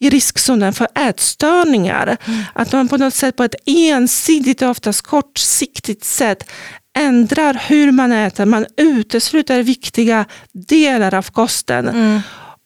i 0.03 0.11
riskzonen 0.11 0.73
för 0.73 0.89
ätstörningar. 0.95 2.17
Mm. 2.27 2.43
Att 2.53 2.73
man 2.73 2.89
på 2.89 2.97
något 2.97 3.15
sätt 3.15 3.37
på 3.37 3.45
ett 3.45 3.55
ensidigt 3.67 4.63
och 4.63 4.71
oftast 4.71 5.03
kortsiktigt 5.03 6.05
sätt 6.05 6.51
ändrar 6.99 7.63
hur 7.69 7.93
man 7.93 8.13
äter, 8.13 8.45
man 8.45 8.67
utesluter 8.77 9.63
viktiga 9.63 10.25
delar 10.53 11.15
av 11.15 11.31
kosten. 11.31 11.89
Mm. 11.89 12.21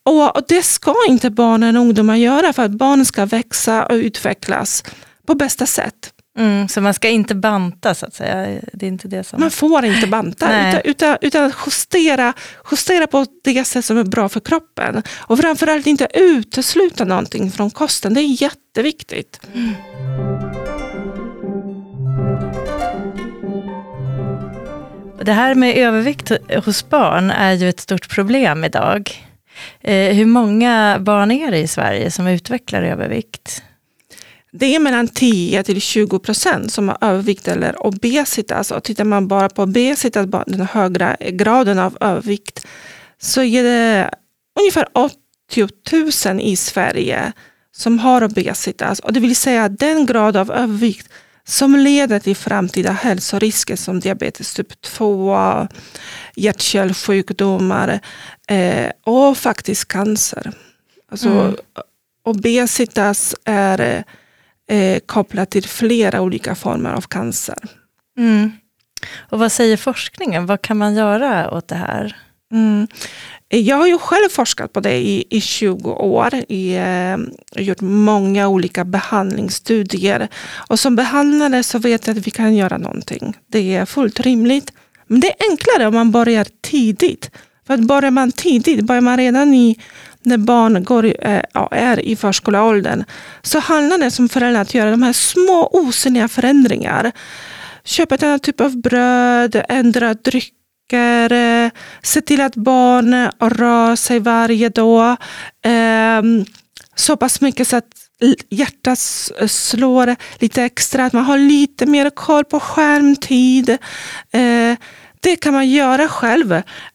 Och, 0.04 0.36
och, 0.36 0.42
Det 0.48 0.62
ska 0.62 0.94
inte 1.08 1.30
barnen 1.30 1.76
och 1.76 1.82
ungdomar 1.82 2.16
göra 2.16 2.52
för 2.52 2.64
att 2.64 2.70
barn 2.70 3.04
ska 3.04 3.26
växa 3.26 3.86
och 3.86 3.94
utvecklas 3.94 4.84
på 5.26 5.34
bästa 5.34 5.66
sätt. 5.66 6.12
Mm, 6.38 6.68
så 6.68 6.80
man 6.80 6.94
ska 6.94 7.08
inte 7.08 7.34
banta 7.34 7.94
så 7.94 8.06
att 8.06 8.14
säga? 8.14 8.60
Det 8.72 8.86
är 8.86 8.88
inte 8.88 9.08
det 9.08 9.24
som... 9.24 9.40
Man 9.40 9.50
får 9.50 9.84
inte 9.84 10.06
banta 10.06 10.68
utan, 10.68 10.80
utan, 10.84 11.16
utan 11.20 11.52
justera, 11.66 12.32
justera 12.70 13.06
på 13.06 13.26
det 13.44 13.64
sätt 13.64 13.84
som 13.84 13.98
är 13.98 14.04
bra 14.04 14.28
för 14.28 14.40
kroppen. 14.40 15.02
Och 15.18 15.38
framförallt 15.38 15.86
inte 15.86 16.08
utesluta 16.14 17.04
någonting 17.04 17.50
från 17.50 17.70
kosten, 17.70 18.14
det 18.14 18.20
är 18.20 18.42
jätteviktigt. 18.42 19.40
Mm. 19.54 19.74
Det 25.26 25.32
här 25.32 25.54
med 25.54 25.76
övervikt 25.76 26.32
hos 26.64 26.88
barn 26.88 27.30
är 27.30 27.52
ju 27.52 27.68
ett 27.68 27.80
stort 27.80 28.08
problem 28.08 28.64
idag. 28.64 29.10
Eh, 29.80 30.14
hur 30.14 30.26
många 30.26 30.98
barn 31.00 31.30
är 31.30 31.50
det 31.50 31.58
i 31.58 31.68
Sverige 31.68 32.10
som 32.10 32.26
utvecklar 32.26 32.82
övervikt? 32.82 33.62
Det 34.52 34.74
är 34.74 34.80
mellan 34.80 35.08
10 35.08 35.62
till 35.62 35.80
20 35.80 36.18
procent 36.18 36.72
som 36.72 36.88
har 36.88 36.98
övervikt 37.00 37.48
eller 37.48 37.86
obesitas. 37.86 38.70
Och 38.70 38.82
tittar 38.84 39.04
man 39.04 39.28
bara 39.28 39.48
på 39.48 39.62
obesitas, 39.62 40.26
den 40.46 40.60
högre 40.60 41.16
graden 41.20 41.78
av 41.78 41.98
övervikt, 42.00 42.66
så 43.18 43.42
är 43.42 43.62
det 43.62 44.10
ungefär 44.60 44.86
80 44.92 46.28
000 46.28 46.40
i 46.40 46.56
Sverige 46.56 47.32
som 47.76 47.98
har 47.98 48.24
obesitas. 48.24 48.98
Och 49.00 49.12
det 49.12 49.20
vill 49.20 49.36
säga 49.36 49.68
den 49.68 50.06
grad 50.06 50.36
av 50.36 50.50
övervikt 50.50 51.08
som 51.48 51.76
leder 51.76 52.18
till 52.18 52.36
framtida 52.36 52.92
hälsorisker 52.92 53.76
som 53.76 54.00
diabetes 54.00 54.54
typ 54.54 54.80
2, 54.80 55.68
hjärt-kärlsjukdomar 56.34 58.00
eh, 58.48 58.90
och 59.04 59.36
faktiskt 59.36 59.88
cancer. 59.88 60.52
Alltså, 61.10 61.28
mm. 61.28 61.56
Obesitas 62.24 63.34
är 63.44 64.04
eh, 64.68 64.98
kopplat 65.06 65.50
till 65.50 65.64
flera 65.68 66.20
olika 66.20 66.54
former 66.54 66.90
av 66.90 67.00
cancer. 67.00 67.58
Mm. 68.18 68.52
Och 69.30 69.38
vad 69.38 69.52
säger 69.52 69.76
forskningen? 69.76 70.46
Vad 70.46 70.62
kan 70.62 70.76
man 70.76 70.94
göra 70.94 71.50
åt 71.50 71.68
det 71.68 71.76
här? 71.76 72.16
Mm. 72.52 72.88
Jag 73.60 73.76
har 73.76 73.86
ju 73.86 73.98
själv 73.98 74.28
forskat 74.28 74.72
på 74.72 74.80
det 74.80 74.96
i, 74.96 75.24
i 75.30 75.40
20 75.40 75.90
år. 75.90 76.34
I, 76.48 76.76
eh, 76.76 77.16
gjort 77.62 77.80
många 77.80 78.48
olika 78.48 78.84
behandlingsstudier. 78.84 80.28
Och 80.68 80.80
som 80.80 80.96
behandlare 80.96 81.62
så 81.62 81.78
vet 81.78 82.06
jag 82.06 82.18
att 82.18 82.26
vi 82.26 82.30
kan 82.30 82.56
göra 82.56 82.78
någonting. 82.78 83.36
Det 83.46 83.76
är 83.76 83.86
fullt 83.86 84.20
rimligt. 84.20 84.72
Men 85.06 85.20
det 85.20 85.28
är 85.28 85.50
enklare 85.50 85.86
om 85.86 85.94
man 85.94 86.10
börjar 86.10 86.46
tidigt. 86.60 87.30
För 87.66 87.74
att 87.74 87.80
börjar 87.80 88.10
man 88.10 88.32
tidigt, 88.32 88.84
börjar 88.84 89.00
man 89.00 89.16
redan 89.16 89.54
i, 89.54 89.78
när 90.22 90.38
barn 90.38 90.84
går, 90.84 91.04
eh, 91.04 91.42
är 91.70 92.00
i 92.00 92.16
förskoleåldern, 92.16 93.04
så 93.42 93.58
handlar 93.58 93.98
det 93.98 94.10
som 94.10 94.28
föräldrar 94.28 94.62
att 94.62 94.74
göra 94.74 94.90
de 94.90 95.02
här 95.02 95.12
små 95.12 95.68
osynliga 95.72 96.28
förändringar. 96.28 97.12
Köpa 97.84 98.14
ett 98.14 98.22
annat 98.22 98.42
typ 98.42 98.60
av 98.60 98.76
bröd, 98.76 99.64
ändra 99.68 100.14
dryck 100.14 100.55
försöker 100.90 101.70
se 102.02 102.20
till 102.20 102.40
att 102.40 102.54
barn 102.56 103.30
rör 103.40 103.96
sig 103.96 104.20
varje 104.20 104.68
dag. 104.68 105.16
Ehm, 105.64 106.44
så 106.94 107.16
pass 107.16 107.40
mycket 107.40 107.68
så 107.68 107.76
att 107.76 107.84
hjärtat 108.48 108.98
slår 109.46 110.16
lite 110.38 110.62
extra, 110.62 111.04
att 111.04 111.12
man 111.12 111.24
har 111.24 111.38
lite 111.38 111.86
mer 111.86 112.10
koll 112.10 112.44
på 112.44 112.60
skärmtid. 112.60 113.78
Ehm, 114.32 114.76
det 115.20 115.36
kan 115.36 115.52
man 115.52 115.70
göra 115.70 116.08
själv 116.08 116.52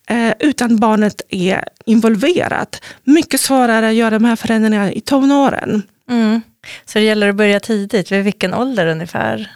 eh, 0.10 0.34
utan 0.40 0.78
barnet 0.78 1.22
är 1.30 1.64
involverat. 1.86 2.82
Mycket 3.04 3.42
svårare 3.42 3.88
att 3.88 3.94
göra 3.94 4.10
de 4.10 4.26
här 4.26 4.36
förändringarna 4.36 4.92
i 4.92 5.02
tonåren. 5.02 5.84
Mm. 6.10 6.42
Så 6.86 7.00
det 7.00 7.06
gäller 7.06 7.30
att 7.30 7.36
börja 7.36 7.60
tidigt, 7.60 8.12
vid 8.12 8.24
vilken 8.24 8.54
ålder 8.54 8.88
ungefär? 8.88 9.50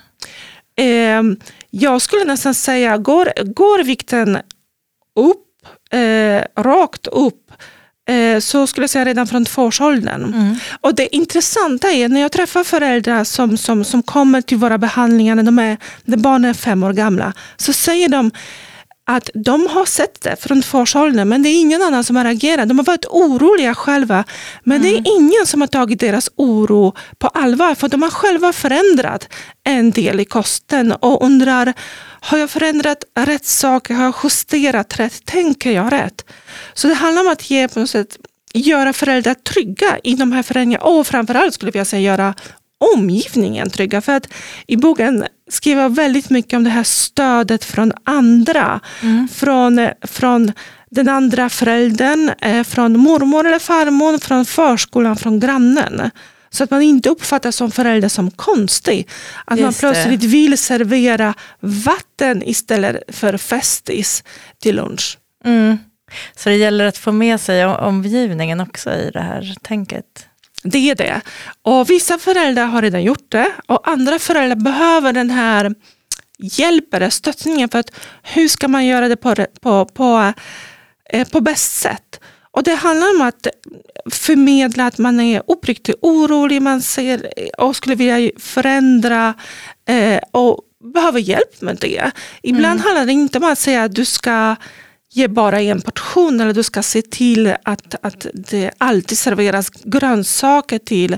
Eh, 0.78 1.24
jag 1.70 2.02
skulle 2.02 2.24
nästan 2.24 2.54
säga, 2.54 2.98
går, 2.98 3.54
går 3.54 3.84
vikten 3.84 4.38
upp, 5.16 5.68
eh, 5.94 6.64
rakt 6.64 7.08
upp, 7.08 7.52
eh, 8.10 8.40
så 8.40 8.68
skulle 8.68 8.84
jag 8.84 8.90
säga 8.90 9.06
redan 9.06 9.28
från 9.28 9.46
tvåårsåldern. 9.46 10.24
Mm. 10.24 10.56
Och 10.82 10.96
det 10.96 11.16
intressanta 11.16 11.92
är 11.92 12.10
när 12.10 12.22
jag 12.22 12.32
träffar 12.32 12.64
föräldrar 12.64 13.24
som, 13.24 13.58
som, 13.58 13.84
som 13.84 14.04
kommer 14.04 14.42
till 14.42 14.58
våra 14.58 14.78
behandlingar 14.78 15.36
när, 15.36 15.44
de 15.44 15.60
är, 15.60 15.78
när 16.04 16.18
barnen 16.18 16.50
är 16.50 16.54
fem 16.54 16.84
år 16.84 16.94
gamla, 16.94 17.34
så 17.58 17.74
säger 17.74 18.10
de 18.10 18.32
att 19.08 19.30
de 19.34 19.68
har 19.68 19.86
sett 19.86 20.22
det 20.22 20.36
från 20.36 20.62
tvåårsåldern 20.62 21.30
men 21.30 21.44
det 21.44 21.50
är 21.50 21.62
ingen 21.62 21.82
annan 21.82 22.04
som 22.04 22.16
har 22.16 22.24
reagerat. 22.24 22.68
De 22.68 22.78
har 22.80 22.86
varit 22.86 23.06
oroliga 23.06 23.76
själva 23.76 24.24
men 24.64 24.78
mm. 24.78 24.84
det 24.84 24.98
är 24.98 25.00
mm. 25.00 25.24
ingen 25.24 25.46
som 25.46 25.62
har 25.62 25.68
tagit 25.68 26.00
deras 26.00 26.30
oro 26.36 26.94
på 27.18 27.28
allvar 27.28 27.76
för 27.76 27.88
de 27.88 28.02
har 28.02 28.10
själva 28.10 28.54
förändrat 28.54 29.30
en 29.64 29.92
del 29.92 30.20
i 30.20 30.26
kosten 30.26 30.92
och 30.92 31.26
undrar 31.26 31.74
har 32.26 32.38
jag 32.38 32.50
förändrat 32.50 33.04
rätt 33.20 33.46
saker? 33.46 33.94
Har 33.94 34.04
jag 34.04 34.16
justerat 34.24 35.00
rätt? 35.00 35.26
Tänker 35.26 35.72
jag 35.72 35.94
rätt? 35.94 36.26
Så 36.74 36.88
det 36.88 36.94
handlar 36.94 37.22
om 37.22 37.28
att 37.28 37.50
ge 37.50 37.68
på 37.68 37.80
något 37.80 37.90
sätt, 37.90 38.18
göra 38.54 38.94
föräldrar 38.94 39.34
trygga 39.34 40.00
i 40.04 40.16
de 40.16 40.32
här 40.32 40.44
förändringarna 40.44 40.86
och 40.86 41.08
framförallt 41.08 41.54
skulle 41.54 41.72
jag 41.74 41.88
säga 41.88 42.02
göra 42.12 42.34
omgivningen 42.96 43.70
trygga. 43.70 44.02
För 44.02 44.12
att 44.12 44.28
i 44.68 44.78
boken 44.78 45.26
skriver 45.52 45.82
jag 45.82 45.96
väldigt 45.96 46.30
mycket 46.30 46.58
om 46.58 46.64
det 46.64 46.70
här 46.70 46.84
stödet 46.84 47.66
från 47.66 47.94
andra. 48.04 48.80
Mm. 49.02 49.28
Från, 49.28 49.90
från 50.02 50.52
den 50.92 51.10
andra 51.10 51.50
föräldern, 51.50 52.32
eh, 52.42 52.64
från 52.64 53.00
mormor 53.00 53.48
eller 53.48 53.60
farmor, 53.60 54.18
från 54.18 54.46
förskolan, 54.46 55.16
från 55.16 55.40
grannen. 55.40 56.12
Så 56.50 56.64
att 56.64 56.72
man 56.72 56.82
inte 56.82 57.10
uppfattas 57.10 57.56
som 57.56 57.72
förälder 57.72 58.10
som 58.10 58.32
konstig. 58.32 59.08
Att 59.46 59.60
Just 59.60 59.84
man 59.84 59.94
plötsligt 59.94 60.22
det. 60.22 60.28
vill 60.28 60.58
servera 60.58 61.34
vatten 61.60 62.44
istället 62.44 63.16
för 63.16 63.38
festis 63.38 64.24
till 64.62 64.76
lunch. 64.76 65.18
Mm. 65.46 65.78
Så 66.36 66.50
det 66.50 66.56
gäller 66.56 66.86
att 66.86 66.98
få 66.98 67.12
med 67.12 67.42
sig 67.42 67.66
omgivningen 67.66 68.62
också 68.62 68.92
i 68.92 69.12
det 69.14 69.22
här 69.22 69.56
tänket? 69.62 70.28
Det 70.66 70.90
är 70.90 70.96
det. 70.96 71.22
Och 71.62 71.90
vissa 71.90 72.18
föräldrar 72.18 72.66
har 72.66 72.82
redan 72.82 73.04
gjort 73.04 73.32
det 73.32 73.52
och 73.68 73.90
andra 73.90 74.20
föräldrar 74.20 74.56
behöver 74.56 75.14
den 75.14 75.30
här 75.30 75.76
hjälpen, 76.38 77.12
stöttningen 77.12 77.70
för 77.70 77.80
att 77.80 77.92
hur 78.24 78.48
ska 78.48 78.68
man 78.68 78.86
göra 78.86 79.08
det 79.08 79.18
på, 79.18 79.36
på, 79.62 79.86
på, 79.86 80.34
eh, 81.10 81.28
på 81.28 81.42
bäst 81.42 81.80
sätt. 81.80 82.20
Och 82.52 82.64
Det 82.64 82.76
handlar 82.76 83.16
om 83.16 83.22
att 83.22 83.48
förmedla 84.12 84.86
att 84.86 84.98
man 84.98 85.20
är 85.20 85.44
uppriktigt 85.48 85.98
orolig, 86.02 86.62
man 86.62 86.82
ser 86.82 87.32
och 87.58 87.76
skulle 87.76 87.96
vilja 87.96 88.32
förändra 88.40 89.34
eh, 89.88 90.20
och 90.32 90.60
behöver 90.94 91.20
hjälp 91.20 91.62
med 91.62 91.78
det. 91.82 92.12
Ibland 92.42 92.80
mm. 92.80 92.84
handlar 92.84 93.06
det 93.06 93.12
inte 93.12 93.38
om 93.38 93.44
att 93.44 93.60
säga 93.60 93.84
att 93.84 93.96
du 93.96 94.06
ska 94.06 94.56
ge 95.16 95.28
bara 95.28 95.62
en 95.62 95.82
portion 95.82 96.42
eller 96.42 96.54
du 96.54 96.64
ska 96.64 96.84
se 96.84 97.02
till 97.02 97.56
att, 97.64 97.96
att 98.02 98.28
det 98.34 98.72
alltid 98.78 99.18
serveras 99.18 99.70
grönsaker 99.70 100.80
till, 100.80 101.18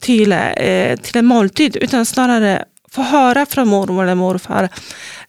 till, 0.00 0.32
eh, 0.32 0.96
till 0.96 1.16
en 1.16 1.26
måltid 1.26 1.76
utan 1.76 2.06
snarare 2.06 2.64
få 2.90 3.02
höra 3.02 3.46
från 3.46 3.68
mormor 3.68 4.04
eller 4.04 4.14
morfar 4.14 4.68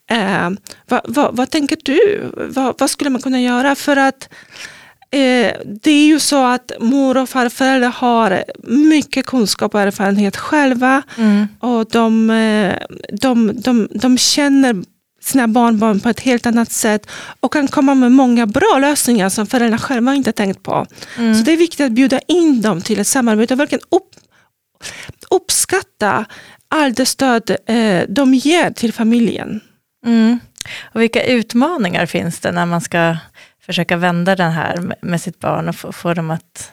eh, 0.09 0.49
vad, 0.87 1.01
vad, 1.03 1.35
vad, 1.35 1.49
tänker 1.49 1.77
du? 1.83 2.31
Vad, 2.37 2.75
vad, 2.79 2.89
skulle 2.89 3.09
man 3.09 3.21
kunna 3.21 3.41
göra 3.41 3.75
för 3.75 3.97
att 3.97 4.29
eh, 5.11 5.51
det 5.83 5.91
är 5.91 6.05
ju 6.05 6.19
så 6.19 6.45
att 6.45 6.71
mor 6.79 7.17
och 7.17 7.29
farföräldrar 7.29 7.89
har 7.89 8.43
mycket 8.67 9.25
kunskap 9.25 9.75
och 9.75 9.81
erfarenhet 9.81 10.37
själva 10.37 11.03
mm. 11.17 11.47
och 11.59 11.85
de, 11.91 12.29
eh, 12.29 12.75
de, 13.11 13.61
de, 13.61 13.87
de 13.91 14.17
känner 14.17 14.83
sina 15.27 15.47
barnbarn 15.47 15.99
på 15.99 16.09
ett 16.09 16.19
helt 16.19 16.45
annat 16.45 16.71
sätt 16.71 17.09
och 17.39 17.53
kan 17.53 17.67
komma 17.67 17.95
med 17.95 18.11
många 18.11 18.45
bra 18.45 18.77
lösningar 18.81 19.29
som 19.29 19.47
föräldrarna 19.47 19.77
själva 19.77 20.15
inte 20.15 20.31
tänkt 20.31 20.63
på. 20.63 20.85
Mm. 21.17 21.35
Så 21.35 21.43
det 21.43 21.53
är 21.53 21.57
viktigt 21.57 21.85
att 21.85 21.91
bjuda 21.91 22.19
in 22.27 22.61
dem 22.61 22.81
till 22.81 22.99
ett 22.99 23.07
samarbete 23.07 23.53
och 23.53 23.59
verkligen 23.59 23.85
upp, 23.89 24.09
uppskatta 25.29 26.25
allt 26.69 26.97
det 26.97 27.05
stöd 27.05 27.55
eh, 27.65 28.03
de 28.09 28.33
ger 28.33 28.71
till 28.71 28.93
familjen. 28.93 29.61
Mm. 30.05 30.39
Och 30.93 31.01
vilka 31.01 31.23
utmaningar 31.23 32.05
finns 32.05 32.39
det 32.39 32.51
när 32.51 32.65
man 32.65 32.81
ska 32.81 33.17
försöka 33.65 33.97
vända 33.97 34.35
den 34.35 34.51
här 34.51 34.95
med 35.01 35.21
sitt 35.21 35.39
barn 35.39 35.69
och 35.69 35.75
få, 35.75 35.91
få 35.91 36.13
dem 36.13 36.31
att 36.31 36.71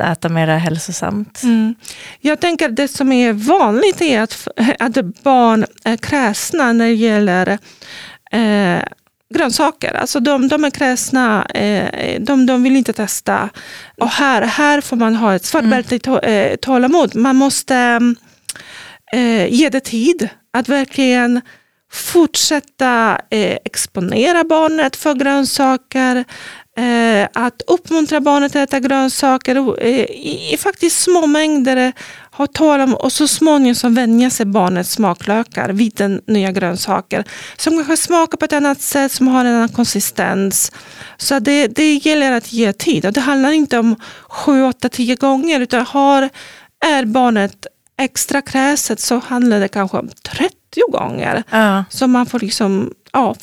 att 0.00 0.18
äta 0.18 0.28
mer 0.28 0.46
hälsosamt. 0.46 1.42
Mm. 1.42 1.74
Jag 2.20 2.40
tänker 2.40 2.68
att 2.68 2.76
det 2.76 2.88
som 2.88 3.12
är 3.12 3.32
vanligt 3.32 4.02
är 4.02 4.20
att, 4.20 4.48
att 4.78 5.22
barn 5.22 5.66
är 5.84 5.96
kräsna 5.96 6.72
när 6.72 6.86
det 6.86 6.94
gäller 6.94 7.58
eh, 8.32 8.82
grönsaker. 9.34 9.94
Alltså 9.94 10.20
de, 10.20 10.48
de 10.48 10.64
är 10.64 10.70
kräsna, 10.70 11.44
eh, 11.44 12.20
de, 12.20 12.46
de 12.46 12.62
vill 12.62 12.76
inte 12.76 12.92
testa. 12.92 13.48
Och 13.98 14.08
här, 14.08 14.42
här 14.42 14.80
får 14.80 14.96
man 14.96 15.14
ha 15.14 15.34
ett 15.34 15.44
svart 15.44 15.64
bälte 15.64 15.98
mm. 16.06 16.20
i 16.24 16.50
eh, 16.50 16.56
tålamod. 16.56 17.14
Man 17.14 17.36
måste 17.36 18.00
eh, 19.12 19.46
ge 19.54 19.68
det 19.68 19.80
tid 19.80 20.28
att 20.52 20.68
verkligen 20.68 21.40
fortsätta 21.92 23.20
eh, 23.30 23.56
exponera 23.64 24.44
barnet 24.44 24.96
för 24.96 25.14
grönsaker, 25.14 26.24
eh, 26.82 27.28
att 27.32 27.62
uppmuntra 27.66 28.20
barnet 28.20 28.50
att 28.50 28.56
äta 28.56 28.80
grönsaker 28.80 29.84
eh, 29.84 29.88
i, 29.88 30.50
i, 30.52 30.56
faktiskt 30.56 31.00
små 31.00 31.26
mängder, 31.26 31.92
ha 32.30 32.46
tålamod 32.46 33.00
och 33.00 33.12
så 33.12 33.28
småningom 33.28 33.94
vänja 33.94 34.30
sig 34.30 34.46
barnets 34.46 34.90
smaklökar 34.90 35.68
vid 35.68 35.92
den 35.94 36.20
nya 36.26 36.52
grönsaker 36.52 37.24
som 37.56 37.76
kanske 37.76 37.96
smakar 37.96 38.38
på 38.38 38.44
ett 38.44 38.52
annat 38.52 38.80
sätt, 38.80 39.12
som 39.12 39.28
har 39.28 39.44
en 39.44 39.54
annan 39.54 39.68
konsistens. 39.68 40.72
Så 41.16 41.38
det, 41.38 41.66
det 41.66 41.94
gäller 41.94 42.32
att 42.32 42.52
ge 42.52 42.72
tid 42.72 43.06
och 43.06 43.12
det 43.12 43.20
handlar 43.20 43.50
inte 43.50 43.78
om 43.78 43.96
sju, 44.28 44.64
åtta, 44.64 44.88
tio 44.88 45.14
gånger 45.16 45.60
utan 45.60 45.86
har, 45.86 46.28
är 46.84 47.04
barnet 47.04 47.66
extra 47.98 48.42
kräset 48.42 49.00
så 49.00 49.18
handlar 49.18 49.60
det 49.60 49.68
kanske 49.68 49.98
om 49.98 50.08
30 50.08 50.54
gånger. 50.88 51.42
Ja. 51.50 51.84
Så 51.90 52.06
man 52.06 52.26
får 52.26 52.40
liksom 52.40 52.92
ja, 53.12 53.34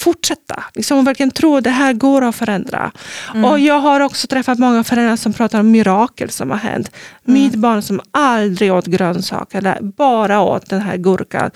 fortsätta. 0.00 0.64
Liksom 0.74 1.04
verkligen 1.04 1.30
tro 1.30 1.56
att 1.56 1.64
det 1.64 1.70
här 1.70 1.92
går 1.92 2.24
att 2.24 2.36
förändra. 2.36 2.92
Mm. 3.34 3.44
Och 3.44 3.58
Jag 3.58 3.80
har 3.80 4.00
också 4.00 4.26
träffat 4.26 4.58
många 4.58 4.84
föräldrar 4.84 5.16
som 5.16 5.32
pratar 5.32 5.60
om 5.60 5.70
mirakel 5.70 6.30
som 6.30 6.50
har 6.50 6.58
hänt. 6.58 6.90
Mm. 7.28 7.42
Mitt 7.42 7.54
barn 7.54 7.82
som 7.82 8.00
aldrig 8.10 8.72
åt 8.72 8.86
grönsaker, 8.86 9.78
bara 9.80 10.40
åt 10.40 10.70
den 10.70 10.80
här 10.80 10.96
gurkan 10.96 11.50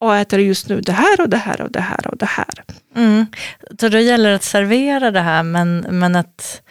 och 0.00 0.16
äter 0.16 0.40
just 0.40 0.68
nu 0.68 0.80
det 0.80 0.92
här 0.92 1.20
och 1.20 1.28
det 1.28 1.36
här 1.36 1.60
och 1.60 1.72
det 1.72 1.80
här 1.80 2.06
och 2.06 2.16
det 2.16 2.26
här. 2.26 2.64
Mm. 2.96 3.26
Så 3.80 3.88
då 3.88 3.98
gäller 3.98 4.30
det 4.30 4.36
att 4.36 4.44
servera 4.44 5.10
det 5.10 5.20
här 5.20 5.42
men, 5.42 5.86
men 5.90 6.16
att 6.16 6.62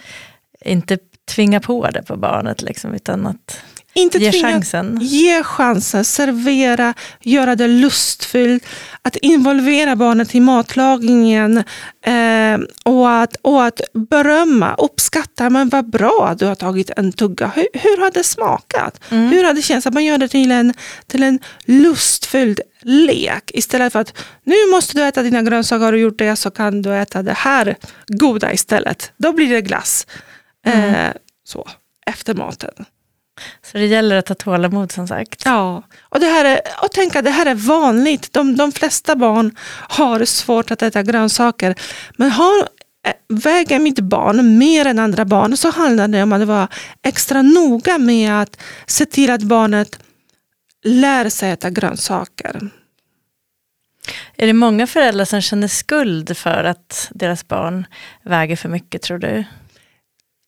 inte 0.65 0.97
tvinga 1.35 1.59
på 1.59 1.89
det 1.89 2.03
på 2.03 2.17
barnet 2.17 2.61
liksom, 2.61 2.93
utan 2.93 3.27
att 3.27 3.63
inte 3.93 4.17
ge 4.17 4.31
tvinga, 4.31 4.47
chansen. 4.47 4.97
Ge 5.01 5.43
chansen, 5.43 6.05
servera, 6.05 6.93
göra 7.21 7.55
det 7.55 7.67
lustfyllt, 7.67 8.65
att 9.01 9.15
involvera 9.15 9.95
barnet 9.95 10.35
i 10.35 10.39
matlagningen 10.39 11.57
eh, 12.05 12.59
och, 12.83 13.11
att, 13.11 13.35
och 13.41 13.63
att 13.65 13.81
berömma, 13.93 14.75
uppskatta, 14.75 15.49
men 15.49 15.69
vad 15.69 15.89
bra 15.89 16.35
du 16.39 16.45
har 16.45 16.55
tagit 16.55 16.89
en 16.89 17.11
tugga. 17.11 17.51
Hur, 17.55 17.67
hur 17.73 17.97
har 18.03 18.11
det 18.11 18.23
smakat? 18.23 19.01
Mm. 19.09 19.27
Hur 19.27 19.43
har 19.43 19.53
det 19.53 19.61
känts? 19.61 19.87
Att 19.87 19.93
man 19.93 20.05
gör 20.05 20.17
det 20.17 20.27
till 20.27 20.51
en, 20.51 20.73
till 21.07 21.23
en 21.23 21.39
lustfylld 21.65 22.61
lek 22.81 23.51
istället 23.53 23.93
för 23.93 23.99
att 23.99 24.17
nu 24.43 24.55
måste 24.71 24.97
du 24.97 25.03
äta 25.03 25.23
dina 25.23 25.41
grönsaker, 25.41 25.85
har 25.85 25.91
du 25.91 25.99
gjort 25.99 26.19
det 26.19 26.35
så 26.35 26.51
kan 26.51 26.81
du 26.81 26.95
äta 26.95 27.23
det 27.23 27.33
här 27.33 27.75
goda 28.07 28.53
istället. 28.53 29.11
Då 29.17 29.33
blir 29.33 29.49
det 29.49 29.61
glass. 29.61 30.07
Mm. 30.65 30.95
Eh, 30.95 31.11
så, 31.43 31.67
efter 32.05 32.33
maten. 32.33 32.85
Så 33.61 33.77
det 33.77 33.85
gäller 33.85 34.15
att 34.15 34.27
ha 34.27 34.35
tålamod 34.35 34.91
som 34.91 35.07
sagt. 35.07 35.41
Ja, 35.45 35.83
och, 36.01 36.19
det 36.19 36.25
här 36.25 36.45
är, 36.45 36.61
och 36.83 36.91
tänk 36.91 37.15
att 37.15 37.25
det 37.25 37.31
här 37.31 37.45
är 37.45 37.55
vanligt. 37.55 38.33
De, 38.33 38.55
de 38.55 38.71
flesta 38.71 39.15
barn 39.15 39.55
har 39.89 40.25
svårt 40.25 40.71
att 40.71 40.81
äta 40.81 41.03
grönsaker. 41.03 41.75
Men 42.17 42.31
har, 42.31 42.57
eh, 43.07 43.13
väger 43.27 43.79
mitt 43.79 43.99
barn 43.99 44.57
mer 44.57 44.85
än 44.85 44.99
andra 44.99 45.25
barn 45.25 45.57
så 45.57 45.69
handlar 45.71 46.07
det 46.07 46.23
om 46.23 46.33
att 46.33 46.47
vara 46.47 46.67
extra 47.03 47.41
noga 47.41 47.97
med 47.97 48.41
att 48.41 48.61
se 48.85 49.05
till 49.05 49.29
att 49.29 49.43
barnet 49.43 49.99
lär 50.83 51.29
sig 51.29 51.51
äta 51.51 51.69
grönsaker. 51.69 52.69
Är 54.37 54.47
det 54.47 54.53
många 54.53 54.87
föräldrar 54.87 55.25
som 55.25 55.41
känner 55.41 55.67
skuld 55.67 56.37
för 56.37 56.63
att 56.63 57.11
deras 57.11 57.47
barn 57.47 57.85
väger 58.23 58.55
för 58.55 58.69
mycket 58.69 59.01
tror 59.01 59.17
du? 59.17 59.43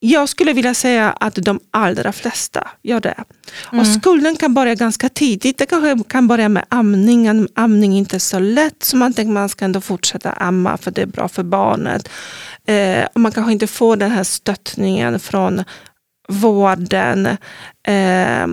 Jag 0.04 0.30
skulle 0.30 0.54
vilja 0.54 0.74
säga 0.74 1.12
att 1.20 1.36
de 1.36 1.60
allra 1.72 2.12
flesta 2.12 2.68
gör 2.82 3.00
det. 3.00 3.24
Mm. 3.72 3.80
Och 3.80 3.88
skulden 3.88 4.36
kan 4.36 4.54
börja 4.54 4.76
ganska 4.76 5.10
tidigt. 5.10 5.58
Det 5.58 5.66
kanske 5.66 6.04
kan 6.10 6.28
börja 6.28 6.50
med 6.50 6.66
amningen. 6.70 7.48
Amning 7.56 7.94
är 7.94 7.98
inte 7.98 8.20
så 8.20 8.40
lätt 8.40 8.84
så 8.84 8.98
man 8.98 9.14
tänker 9.14 9.30
att 9.30 9.34
man 9.34 9.50
ska 9.50 9.66
ändå 9.66 9.82
fortsätta 9.82 10.32
amma 10.32 10.78
för 10.78 10.92
det 10.92 11.02
är 11.02 11.06
bra 11.06 11.28
för 11.28 11.44
barnet. 11.44 12.10
Eh, 12.68 13.06
och 13.14 13.22
man 13.22 13.32
kanske 13.32 13.52
inte 13.52 13.68
får 13.68 13.96
den 13.96 14.12
här 14.12 14.24
stöttningen 14.24 15.20
från 15.20 15.64
vården. 16.28 17.26
Eh, 17.88 18.48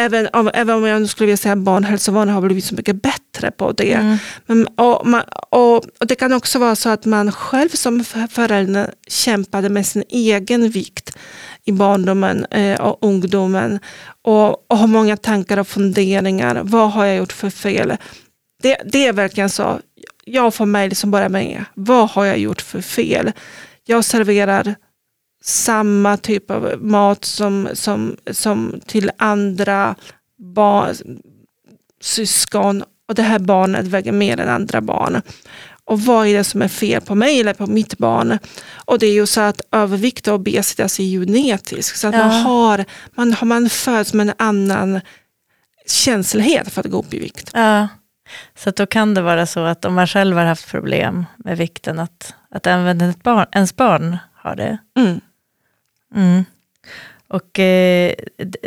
även 0.00 0.28
om, 0.32 0.50
även 0.54 0.76
om 0.76 0.84
jag 0.84 1.08
skulle 1.08 1.26
vilja 1.26 1.36
säga 1.36 1.52
att 1.52 1.58
barnhälsovården 1.58 2.28
har 2.34 2.40
blivit 2.40 2.64
så 2.64 2.74
mycket 2.74 3.02
bättre 3.02 3.50
på 3.50 3.72
det. 3.72 3.92
Mm. 3.92 4.16
Men, 4.46 4.66
och, 4.66 5.06
man, 5.06 5.22
och, 5.50 5.76
och, 5.76 6.06
Det 6.06 6.14
kan 6.14 6.32
också 6.32 6.58
vara 6.58 6.76
så 6.76 6.88
att 6.88 7.04
man 7.04 7.32
själv 7.32 7.68
som 7.68 8.04
förälder 8.30 8.94
kämpade 9.08 9.68
med 9.68 9.86
sin 9.86 10.04
egen 10.08 10.70
vikt 10.70 11.18
i 11.64 11.72
barndomen 11.72 12.44
eh, 12.44 12.80
och 12.80 12.98
ungdomen 13.00 13.78
och, 14.22 14.70
och 14.70 14.78
har 14.78 14.86
många 14.86 15.16
tankar 15.16 15.58
och 15.58 15.68
funderingar. 15.68 16.60
Vad 16.64 16.90
har 16.90 17.04
jag 17.04 17.16
gjort 17.16 17.32
för 17.32 17.50
fel? 17.50 17.96
Det, 18.62 18.76
det 18.92 19.06
är 19.06 19.12
verkligen 19.12 19.50
så. 19.50 19.80
Jag 20.24 20.54
får 20.54 20.66
mejl 20.66 20.96
som 20.96 21.10
bara 21.10 21.28
med. 21.28 21.64
Vad 21.74 22.10
har 22.10 22.24
jag 22.24 22.38
gjort 22.38 22.62
för 22.62 22.80
fel? 22.80 23.32
Jag 23.86 24.04
serverar 24.04 24.74
samma 25.44 26.16
typ 26.16 26.50
av 26.50 26.74
mat 26.80 27.24
som, 27.24 27.68
som, 27.72 28.16
som 28.30 28.80
till 28.86 29.10
andra 29.16 29.94
barn, 30.38 30.94
syskon 32.00 32.84
och 33.08 33.14
det 33.14 33.22
här 33.22 33.38
barnet 33.38 33.86
väger 33.86 34.12
mer 34.12 34.40
än 34.40 34.48
andra 34.48 34.80
barn. 34.80 35.22
Och 35.84 36.00
vad 36.00 36.26
är 36.26 36.34
det 36.34 36.44
som 36.44 36.62
är 36.62 36.68
fel 36.68 37.00
på 37.00 37.14
mig 37.14 37.40
eller 37.40 37.54
på 37.54 37.66
mitt 37.66 37.98
barn? 37.98 38.38
Och 38.72 38.98
det 38.98 39.06
är 39.06 39.12
ju 39.12 39.26
så 39.26 39.40
att 39.40 39.60
övervikt 39.72 40.28
och 40.28 40.34
obesitas 40.34 41.00
är 41.00 41.04
genetisk. 41.04 41.96
Så 41.96 42.08
att 42.08 42.14
ja. 42.14 42.26
man, 42.26 42.40
har, 42.40 42.84
man, 43.14 43.36
man 43.42 43.70
föds 43.70 44.14
med 44.14 44.28
en 44.28 44.34
annan 44.38 45.00
känslighet 45.86 46.72
för 46.72 46.80
att 46.80 46.90
gå 46.90 46.98
upp 46.98 47.14
i 47.14 47.18
vikt. 47.18 47.50
Ja. 47.54 47.88
Så 48.54 48.70
då 48.70 48.86
kan 48.86 49.14
det 49.14 49.22
vara 49.22 49.46
så 49.46 49.60
att 49.60 49.84
om 49.84 49.94
man 49.94 50.06
själv 50.06 50.36
har 50.36 50.44
haft 50.44 50.70
problem 50.70 51.24
med 51.36 51.58
vikten, 51.58 51.98
att, 51.98 52.34
att 52.50 52.66
även 52.66 53.00
ett 53.00 53.22
barn, 53.22 53.46
ens 53.52 53.76
barn 53.76 54.18
har 54.34 54.56
det. 54.56 54.78
Mm. 54.98 55.20
Mm. 56.14 56.44
Och 57.28 57.58
eh, 57.58 58.14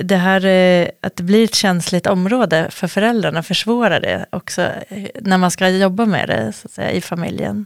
det 0.03 0.15
här 0.15 0.45
eh, 0.45 0.87
att 1.01 1.15
det 1.15 1.23
blir 1.23 1.43
ett 1.43 1.55
känsligt 1.55 2.07
område 2.07 2.67
för 2.71 2.87
föräldrarna 2.87 3.43
försvårar 3.43 3.99
det 3.99 4.25
också 4.29 4.61
eh, 4.61 5.07
när 5.21 5.37
man 5.37 5.51
ska 5.51 5.69
jobba 5.69 6.05
med 6.05 6.29
det 6.29 6.53
så 6.53 6.67
att 6.67 6.71
säga, 6.71 6.91
i 6.91 7.01
familjen. 7.01 7.65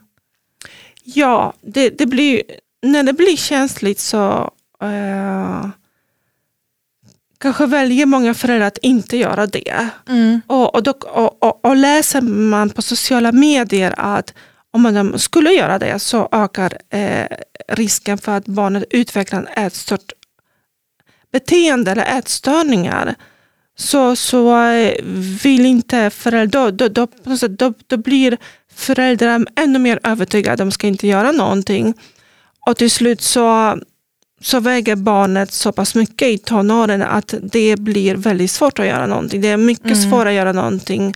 Ja, 1.04 1.54
det, 1.62 1.90
det 1.90 2.06
blir, 2.06 2.42
när 2.82 3.04
det 3.04 3.14
blir 3.14 3.38
känsligt 3.38 4.00
så, 4.00 4.52
eh, 4.82 5.70
kanske 7.38 7.66
väljer 7.66 8.06
många 8.06 8.34
föräldrar 8.34 8.68
att 8.68 8.78
inte 8.78 9.18
göra 9.18 9.48
det. 9.48 9.90
Mm. 10.08 10.42
Och, 10.48 10.76
och, 10.76 10.84
då, 10.84 10.92
och, 10.92 11.44
och, 11.44 11.66
och 11.66 11.76
läser 11.76 12.22
man 12.22 12.70
på 12.70 12.82
sociala 12.82 13.32
medier 13.32 13.94
att 13.98 14.34
om 14.78 14.84
man 14.84 15.20
skulle 15.20 15.50
göra 15.52 15.80
det 15.80 16.00
så 16.00 16.30
ökar 16.32 16.78
eh, 16.90 17.26
risken 17.68 18.18
för 18.18 18.32
att 18.32 18.46
barnet 18.46 18.84
utvecklar 18.90 19.50
ätstört 19.56 20.12
beteende 21.32 21.92
eller 21.92 22.18
ätstörningar. 22.18 23.16
Så, 23.78 24.16
så 24.16 24.58
eh, 24.64 25.04
vill 25.44 25.66
inte 25.66 26.10
föräldrar, 26.10 26.72
då, 26.72 26.88
då, 26.88 27.08
då, 27.48 27.74
då, 27.88 27.98
blir 27.98 28.38
föräldrar 28.74 29.46
ännu 29.56 29.80
mer 29.80 30.00
övertygade, 30.04 30.64
de 30.64 30.72
ska 30.72 30.88
inte 30.88 31.08
göra 31.08 31.32
någonting. 31.32 31.94
Och 32.66 32.78
till 32.78 32.92
slut 32.92 33.22
så, 33.22 33.78
så 34.42 34.60
väger 34.60 34.96
barnet 34.96 35.54
så 35.54 35.72
pass 35.72 35.96
mycket 35.96 36.28
i 36.28 36.38
tonåren 36.38 37.02
att 37.02 37.34
det 37.42 37.76
blir 37.80 38.16
väldigt 38.16 38.52
svårt 38.52 38.80
att 38.80 38.88
göra 38.88 39.08
någonting. 39.08 39.42
Det 39.42 39.48
är 39.48 39.58
mycket 39.58 39.86
mm. 39.86 40.10
svårare 40.10 40.30
att 40.30 40.36
göra 40.36 40.54
någonting 40.54 41.14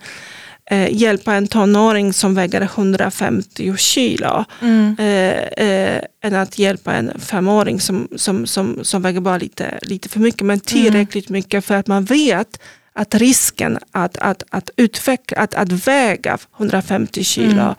eh, 0.71 0.88
hjälpa 0.91 1.34
en 1.34 1.47
tonåring 1.47 2.13
som 2.13 2.36
väger 2.36 2.62
150 2.62 3.77
kilo 3.77 4.45
mm. 4.62 4.95
eh, 4.99 5.67
eh, 5.67 6.01
än 6.23 6.36
att 6.36 6.60
hjälpa 6.60 6.93
en 6.93 7.19
femåring 7.19 7.79
som, 7.79 8.07
som, 8.15 8.45
som, 8.45 8.79
som 8.81 9.01
väger 9.01 9.19
bara 9.19 9.38
lite, 9.38 9.79
lite 9.81 10.10
för 10.10 10.19
mycket 10.19 10.45
men 10.45 10.60
tillräckligt 10.60 11.29
mm. 11.29 11.38
mycket 11.38 11.65
för 11.65 11.75
att 11.75 11.88
man 11.88 12.05
vet 12.05 12.60
att 12.93 13.15
risken 13.15 13.77
att, 13.91 14.17
att, 14.17 14.43
att, 14.49 14.69
utveckla, 14.77 15.38
att, 15.38 15.55
att 15.55 15.71
väga 15.88 16.38
150 16.57 17.23
kilo 17.23 17.62
mm. 17.62 17.75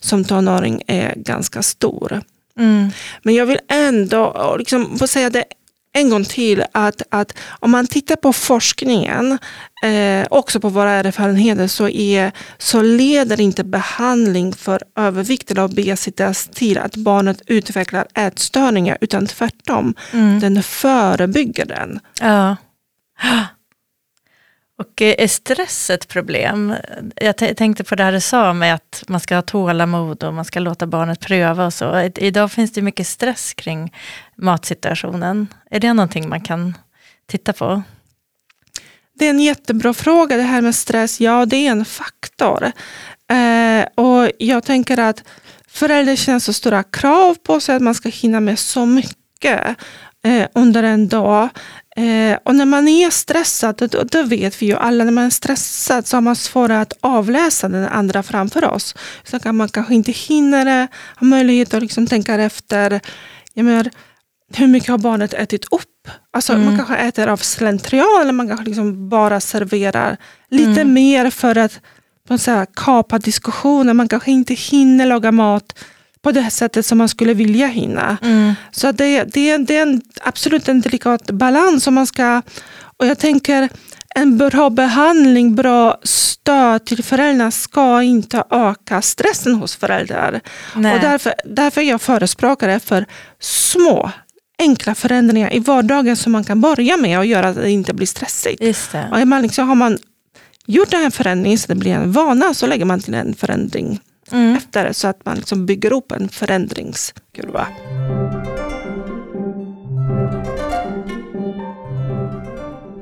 som 0.00 0.24
tonåring 0.24 0.82
är 0.86 1.14
ganska 1.16 1.62
stor. 1.62 2.22
Mm. 2.58 2.90
Men 3.22 3.34
jag 3.34 3.46
vill 3.46 3.60
ändå 3.68 4.56
liksom 4.58 4.98
få 4.98 5.06
säga 5.06 5.30
det 5.30 5.44
en 5.94 6.10
gång 6.10 6.24
till 6.24 6.64
att, 6.72 7.02
att 7.10 7.38
om 7.48 7.70
man 7.70 7.86
tittar 7.86 8.16
på 8.16 8.32
forskningen, 8.32 9.38
eh, 9.82 10.26
också 10.30 10.60
på 10.60 10.68
våra 10.68 10.90
erfarenheter, 10.90 11.66
så, 11.66 11.88
är, 11.88 12.32
så 12.58 12.82
leder 12.82 13.40
inte 13.40 13.64
behandling 13.64 14.52
för 14.52 14.82
övervikt 14.96 15.50
eller 15.50 15.64
obesitas 15.64 16.48
till 16.52 16.78
att 16.78 16.96
barnet 16.96 17.42
utvecklar 17.46 18.06
ätstörningar, 18.14 18.98
utan 19.00 19.26
tvärtom. 19.26 19.94
Mm. 20.12 20.40
Den 20.40 20.62
förebygger 20.62 21.66
den. 21.66 22.00
Ja. 22.20 22.56
Och 24.78 25.02
eh, 25.02 25.14
är 25.18 25.28
stress 25.28 25.90
ett 25.90 26.08
problem? 26.08 26.74
Jag 27.16 27.36
tänkte 27.36 27.84
på 27.84 27.94
det 27.94 28.04
här 28.04 28.12
du 28.12 28.20
sa 28.20 28.52
med 28.52 28.74
att 28.74 29.04
man 29.08 29.20
ska 29.20 29.34
ha 29.34 29.42
tålamod 29.42 30.24
och 30.24 30.34
man 30.34 30.44
ska 30.44 30.60
låta 30.60 30.86
barnet 30.86 31.20
pröva 31.20 31.66
och 31.66 31.74
så. 31.74 32.10
Idag 32.16 32.52
finns 32.52 32.72
det 32.72 32.82
mycket 32.82 33.06
stress 33.06 33.54
kring 33.54 33.94
matsituationen. 34.36 35.48
Är 35.70 35.80
det 35.80 35.92
någonting 35.92 36.28
man 36.28 36.40
kan 36.40 36.74
titta 37.26 37.52
på? 37.52 37.82
Det 39.18 39.26
är 39.26 39.30
en 39.30 39.40
jättebra 39.40 39.94
fråga 39.94 40.36
det 40.36 40.42
här 40.42 40.60
med 40.60 40.74
stress. 40.74 41.20
Ja, 41.20 41.46
det 41.46 41.56
är 41.56 41.70
en 41.70 41.84
faktor. 41.84 42.72
Eh, 43.30 44.04
och 44.04 44.30
jag 44.38 44.64
tänker 44.64 44.98
att 44.98 45.24
föräldrar 45.68 46.16
känner 46.16 46.38
så 46.38 46.52
stora 46.52 46.82
krav 46.82 47.34
på 47.34 47.60
sig 47.60 47.76
att 47.76 47.82
man 47.82 47.94
ska 47.94 48.08
hinna 48.08 48.40
med 48.40 48.58
så 48.58 48.86
mycket 48.86 49.76
eh, 50.24 50.46
under 50.54 50.82
en 50.82 51.08
dag. 51.08 51.48
Eh, 51.96 52.38
och 52.44 52.54
när 52.54 52.64
man 52.64 52.88
är 52.88 53.10
stressad, 53.10 53.76
då, 53.76 54.02
då, 54.02 54.22
vet 54.22 54.62
vi 54.62 54.66
ju 54.66 54.76
alla, 54.76 55.04
när 55.04 55.12
man 55.12 55.24
är 55.24 55.30
stressad 55.30 56.06
så 56.06 56.16
har 56.16 56.20
man 56.20 56.36
svårare 56.36 56.80
att 56.80 56.92
avläsa 57.00 57.68
den 57.68 57.88
andra 57.88 58.22
framför 58.22 58.64
oss. 58.64 58.94
Så 59.24 59.38
kan 59.38 59.56
man 59.56 59.68
kanske 59.68 59.94
inte 59.94 60.12
hinna 60.12 60.64
det, 60.64 60.88
ha 61.16 61.26
möjlighet 61.26 61.74
att 61.74 61.82
liksom 61.82 62.06
tänka 62.06 62.34
efter. 62.34 63.00
Jag 63.54 63.64
menar, 63.64 63.90
hur 64.54 64.66
mycket 64.66 64.88
har 64.88 64.98
barnet 64.98 65.34
ätit 65.34 65.64
upp? 65.64 66.08
Alltså, 66.32 66.52
mm. 66.52 66.64
Man 66.64 66.76
kanske 66.76 66.96
äter 66.96 67.28
av 67.28 67.36
slentrian 67.36 68.20
eller 68.20 68.32
man 68.32 68.48
kanske 68.48 68.66
liksom 68.66 69.08
bara 69.08 69.40
serverar 69.40 70.16
lite 70.50 70.80
mm. 70.80 70.92
mer 70.92 71.30
för 71.30 71.58
att 71.58 71.80
så 72.38 72.66
kapa 72.74 73.18
diskussioner. 73.18 73.94
Man 73.94 74.08
kanske 74.08 74.30
inte 74.30 74.54
hinner 74.54 75.06
laga 75.06 75.32
mat 75.32 75.74
på 76.24 76.32
det 76.32 76.50
sättet 76.50 76.86
som 76.86 76.98
man 76.98 77.08
skulle 77.08 77.34
vilja 77.34 77.66
hinna. 77.66 78.18
Mm. 78.22 78.54
Så 78.70 78.92
det, 78.92 79.24
det, 79.24 79.56
det 79.56 79.76
är 79.76 79.82
en, 79.82 80.00
absolut 80.20 80.68
en 80.68 80.80
delikat 80.80 81.30
balans. 81.30 81.86
Om 81.86 81.94
man 81.94 82.06
ska, 82.06 82.42
och 82.96 83.06
jag 83.06 83.18
tänker 83.18 83.68
en 84.14 84.38
bra 84.38 84.70
behandling, 84.70 85.54
bra 85.54 85.98
stöd 86.02 86.84
till 86.84 87.04
föräldrar 87.04 87.50
ska 87.50 88.02
inte 88.02 88.44
öka 88.50 89.02
stressen 89.02 89.54
hos 89.54 89.76
föräldrar. 89.76 90.40
Och 90.74 91.00
därför, 91.00 91.34
därför 91.44 91.80
är 91.80 91.84
jag 91.84 92.02
förespråkare 92.02 92.80
för 92.80 93.06
små 93.40 94.10
enkla 94.58 94.94
förändringar 94.94 95.54
i 95.54 95.58
vardagen 95.58 96.16
som 96.16 96.32
man 96.32 96.44
kan 96.44 96.60
börja 96.60 96.96
med 96.96 97.18
och 97.18 97.26
göra 97.26 97.48
att 97.48 97.56
det 97.56 97.70
inte 97.70 97.94
blir 97.94 98.06
stressigt. 98.06 98.62
Just 98.62 98.92
det. 98.92 99.08
Och 99.12 99.28
man 99.28 99.42
liksom, 99.42 99.68
har 99.68 99.74
man 99.74 99.98
gjort 100.66 100.90
den 100.90 101.02
här 101.02 101.10
förändringen 101.10 101.58
så 101.58 101.68
det 101.68 101.74
blir 101.74 101.92
en 101.92 102.12
vana 102.12 102.54
så 102.54 102.66
lägger 102.66 102.84
man 102.84 103.00
till 103.00 103.14
en 103.14 103.34
förändring 103.34 104.00
mm. 104.32 104.56
efter 104.56 104.92
så 104.92 105.08
att 105.08 105.24
man 105.24 105.36
liksom 105.36 105.66
bygger 105.66 105.92
upp 105.92 106.12
en 106.12 106.28
förändringskurva. 106.28 107.66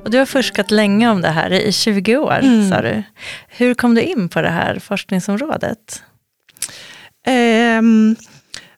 Och 0.05 0.11
du 0.11 0.19
har 0.19 0.27
forskat 0.27 0.71
länge 0.71 1.11
om 1.11 1.21
det 1.21 1.29
här, 1.29 1.51
i 1.53 1.73
20 1.73 2.17
år 2.17 2.39
mm. 2.43 2.71
sa 2.71 2.81
du. 2.81 3.03
Hur 3.49 3.75
kom 3.75 3.95
du 3.95 4.03
in 4.03 4.29
på 4.29 4.43
det 4.43 4.51
här 4.51 4.79
forskningsområdet? 4.79 6.03
Um, 7.79 8.17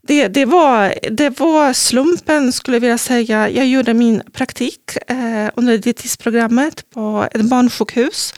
det, 0.07 0.29
det, 0.29 0.45
var, 0.45 0.95
det 1.11 1.41
var 1.41 1.73
slumpen 1.73 2.53
skulle 2.53 2.77
jag 2.77 2.81
vilja 2.81 2.99
säga. 2.99 3.51
Jag 3.51 3.67
gjorde 3.67 3.95
min 3.95 4.23
praktik 4.33 4.97
eh, 5.07 5.51
under 5.55 5.79
dietistprogrammet 5.79 6.91
på 6.91 7.29
ett 7.33 7.45
barnsjukhus. 7.45 8.35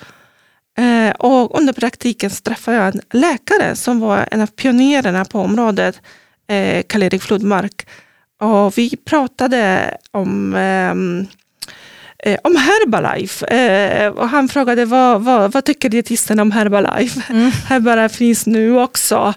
Eh, 0.76 1.10
och 1.10 1.58
under 1.58 1.72
praktiken 1.72 2.30
träffade 2.30 2.76
jag 2.76 2.86
en 2.94 3.00
läkare 3.10 3.76
som 3.76 4.00
var 4.00 4.28
en 4.30 4.40
av 4.40 4.46
pionjärerna 4.46 5.24
på 5.24 5.40
området, 5.40 6.00
eh, 6.48 6.82
Karl-Erik 6.88 7.22
Flodmark. 7.22 7.86
Och 8.40 8.78
vi 8.78 8.96
pratade 8.96 9.96
om 10.10 10.54
ehm, 10.54 11.26
eh, 12.18 12.38
om 12.44 12.56
Herbalife. 12.56 13.46
Eh, 13.46 14.08
och 14.08 14.28
han 14.28 14.48
frågade 14.48 14.84
vad, 14.84 15.22
vad, 15.22 15.52
vad 15.52 15.64
tycker 15.64 15.88
dietisten 15.88 16.40
om 16.40 16.52
Herbalife? 16.52 17.32
Mm. 17.32 17.50
Herbalife 17.68 18.16
finns 18.16 18.46
nu 18.46 18.78
också. 18.78 19.34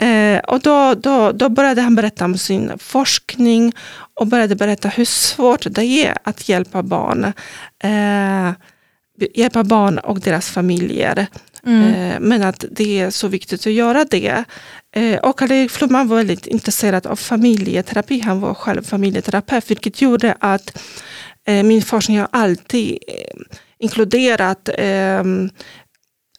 Eh, 0.00 0.38
och 0.38 0.60
då, 0.60 0.94
då, 0.94 1.32
då 1.32 1.48
började 1.48 1.80
han 1.80 1.94
berätta 1.94 2.24
om 2.24 2.38
sin 2.38 2.72
forskning 2.78 3.72
och 4.14 4.26
började 4.26 4.56
berätta 4.56 4.88
hur 4.88 5.04
svårt 5.04 5.66
det 5.70 5.84
är 5.84 6.16
att 6.24 6.48
hjälpa 6.48 6.82
barn. 6.82 7.32
Hjälpa 9.34 9.64
barn 9.64 9.98
och 9.98 10.20
deras 10.20 10.50
familjer. 10.50 11.26
Mm. 11.66 11.94
Eh, 11.94 12.20
men 12.20 12.42
att 12.42 12.64
det 12.70 13.00
är 13.00 13.10
så 13.10 13.28
viktigt 13.28 13.60
att 13.60 13.72
göra 13.72 14.04
det. 14.04 14.44
Eh, 14.96 15.18
och 15.18 15.38
Karl-Erik 15.38 15.70
Flodman 15.70 16.08
var 16.08 16.16
väldigt 16.16 16.46
intresserad 16.46 17.06
av 17.06 17.16
familjeterapi. 17.16 18.20
Han 18.20 18.40
var 18.40 18.54
själv 18.54 18.82
familjeterapeut, 18.82 19.70
vilket 19.70 20.02
gjorde 20.02 20.36
att 20.40 20.78
Eh, 21.50 21.62
min 21.62 21.82
forskning 21.82 22.18
har 22.18 22.28
alltid 22.30 22.98
inkluderat 23.78 24.68
ehm, 24.78 25.50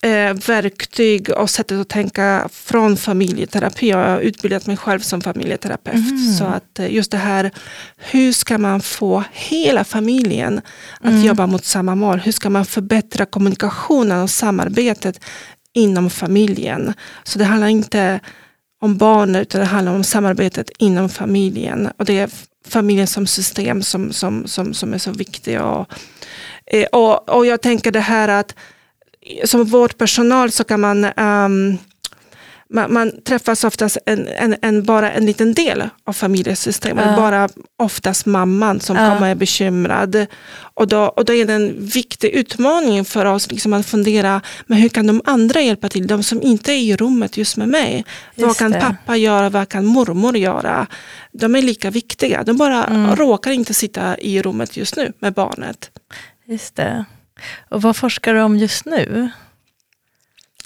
eh, 0.01 0.33
verktyg 0.33 1.29
och 1.29 1.49
sättet 1.49 1.81
att 1.81 1.89
tänka 1.89 2.49
från 2.51 2.97
familjeterapi. 2.97 3.89
Jag 3.89 3.97
har 3.97 4.19
utbildat 4.19 4.67
mig 4.67 4.77
själv 4.77 4.99
som 4.99 5.21
familjeterapeut. 5.21 6.11
Mm. 6.11 6.33
Så 6.33 6.45
att 6.45 6.79
just 6.89 7.11
det 7.11 7.17
här, 7.17 7.51
hur 7.97 8.31
ska 8.31 8.57
man 8.57 8.81
få 8.81 9.23
hela 9.31 9.83
familjen 9.83 10.61
att 10.99 11.11
mm. 11.11 11.23
jobba 11.23 11.47
mot 11.47 11.65
samma 11.65 11.95
mål? 11.95 12.19
Hur 12.19 12.31
ska 12.31 12.49
man 12.49 12.65
förbättra 12.65 13.25
kommunikationen 13.25 14.23
och 14.23 14.29
samarbetet 14.29 15.19
inom 15.73 16.09
familjen? 16.09 16.93
Så 17.23 17.39
det 17.39 17.45
handlar 17.45 17.67
inte 17.67 18.19
om 18.81 18.97
barnet 18.97 19.41
utan 19.41 19.61
det 19.61 19.67
handlar 19.67 19.95
om 19.95 20.03
samarbetet 20.03 20.71
inom 20.77 21.09
familjen. 21.09 21.89
Och 21.97 22.05
det 22.05 22.19
är 22.19 22.29
familjen 22.67 23.07
som 23.07 23.27
system 23.27 23.83
som, 23.83 24.11
som, 24.11 24.47
som, 24.47 24.73
som 24.73 24.93
är 24.93 24.97
så 24.97 25.11
viktig. 25.11 25.61
Och, 25.61 25.89
eh, 26.65 26.85
och, 26.91 27.29
och 27.29 27.45
jag 27.45 27.61
tänker 27.61 27.91
det 27.91 27.99
här 27.99 28.27
att 28.27 28.55
som 29.43 29.65
vårdpersonal 29.65 30.51
så 30.51 30.63
kan 30.63 30.79
man 30.79 31.05
um, 31.05 31.77
man, 32.73 32.93
man, 32.93 33.11
träffas 33.23 33.63
oftast 33.63 33.97
en, 34.05 34.27
en, 34.27 34.55
en, 34.61 34.83
bara 34.83 35.11
en 35.11 35.25
liten 35.25 35.53
del 35.53 35.89
av 36.03 36.13
familjesystemet. 36.13 37.05
Ja. 37.05 37.15
Bara 37.15 37.49
oftast 37.77 38.25
mamman 38.25 38.79
som 38.79 38.95
ja. 38.95 39.13
kommer 39.13 39.31
är 39.31 39.35
bekymrad. 39.35 40.27
Och 40.73 40.87
då, 40.87 41.01
och 41.01 41.25
då 41.25 41.33
är 41.33 41.45
det 41.45 41.53
en 41.53 41.85
viktig 41.85 42.29
utmaning 42.29 43.05
för 43.05 43.25
oss 43.25 43.51
liksom 43.51 43.73
att 43.73 43.85
fundera, 43.85 44.41
men 44.67 44.77
hur 44.77 44.89
kan 44.89 45.07
de 45.07 45.21
andra 45.25 45.61
hjälpa 45.61 45.89
till? 45.89 46.07
De 46.07 46.23
som 46.23 46.41
inte 46.41 46.71
är 46.71 46.77
i 46.77 46.95
rummet 46.95 47.37
just 47.37 47.57
med 47.57 47.69
mig. 47.69 48.05
Just 48.35 48.47
vad 48.47 48.57
kan 48.57 48.71
det. 48.71 48.79
pappa 48.79 49.17
göra? 49.17 49.49
Vad 49.49 49.69
kan 49.69 49.85
mormor 49.85 50.37
göra? 50.37 50.87
De 51.31 51.55
är 51.55 51.61
lika 51.61 51.89
viktiga. 51.89 52.43
De 52.43 52.57
bara 52.57 52.83
mm. 52.83 53.15
råkar 53.15 53.51
inte 53.51 53.73
sitta 53.73 54.17
i 54.17 54.41
rummet 54.41 54.77
just 54.77 54.95
nu 54.95 55.13
med 55.19 55.33
barnet. 55.33 55.91
Just 56.45 56.75
det. 56.75 57.05
Och 57.69 57.81
vad 57.81 57.95
forskar 57.95 58.33
du 58.33 58.41
om 58.41 58.57
just 58.57 58.85
nu? 58.85 59.31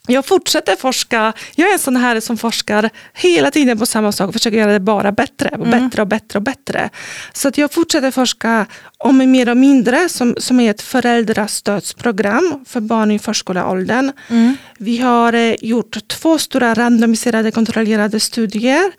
jag 0.07 0.25
fortsätter 0.25 0.75
forska. 0.75 1.33
Jag 1.55 1.69
är 1.69 1.73
en 1.73 1.79
sån 1.79 1.95
här 1.95 2.19
som 2.19 2.37
forskar 2.37 2.89
hela 3.13 3.51
tiden 3.51 3.79
på 3.79 3.85
samma 3.85 4.11
sak 4.11 4.27
och 4.27 4.33
försöker 4.33 4.57
göra 4.57 4.73
det 4.73 4.79
bara 4.79 5.11
bättre 5.11 5.49
och 5.49 5.67
Mm. 5.67 5.71
bättre 5.71 6.01
och 6.01 6.07
bättre 6.07 6.39
och 6.39 6.43
bättre. 6.43 6.89
Så 7.33 7.47
att 7.47 7.57
jag 7.57 7.71
fortsätter 7.71 8.11
forska 8.11 8.65
om 8.97 9.31
mer 9.31 9.49
och 9.49 9.57
mindre 9.57 10.09
som, 10.09 10.35
som 10.37 10.59
är 10.59 10.71
ett 10.71 10.81
föräldrastödsprogram 10.81 12.65
för 12.67 12.81
barn 12.81 13.11
i 13.11 13.19
förskoleåldern. 13.19 14.11
Mm. 14.29 14.57
Vi 14.77 14.97
har 14.97 15.33
eh, 15.33 15.55
gjort 15.61 16.07
två 16.07 16.37
stora 16.37 16.73
randomiserade 16.73 17.51
kontrollerade 17.51 18.19
studier 18.19 18.91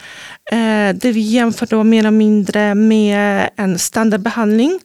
eh, 0.53 0.95
där 0.95 1.13
vi 1.13 1.21
jämför 1.21 1.67
då 1.67 1.85
mer 1.85 2.07
och 2.07 2.13
mindre 2.13 2.75
med 2.75 3.51
en 3.57 3.79
standardbehandling. 3.79 4.81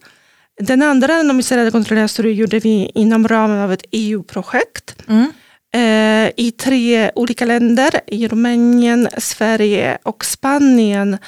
Den 0.62 0.82
andra 0.82 1.08
randomiserade 1.08 1.70
kontrollerade 1.70 2.08
studien 2.08 2.36
gjorde 2.36 2.58
vi 2.58 2.90
inom 2.94 3.28
ramen 3.28 3.58
av 3.58 3.72
ett 3.72 3.84
EU-projekt 3.92 4.94
Mm. 5.08 5.32
eh, 5.74 6.32
i 6.36 6.50
tre 6.58 7.10
olika 7.14 7.44
länder, 7.44 8.00
i 8.06 8.28
Rumänien, 8.28 9.08
Sverige 9.18 9.98
och 10.02 10.24
Spanien. 10.24 11.18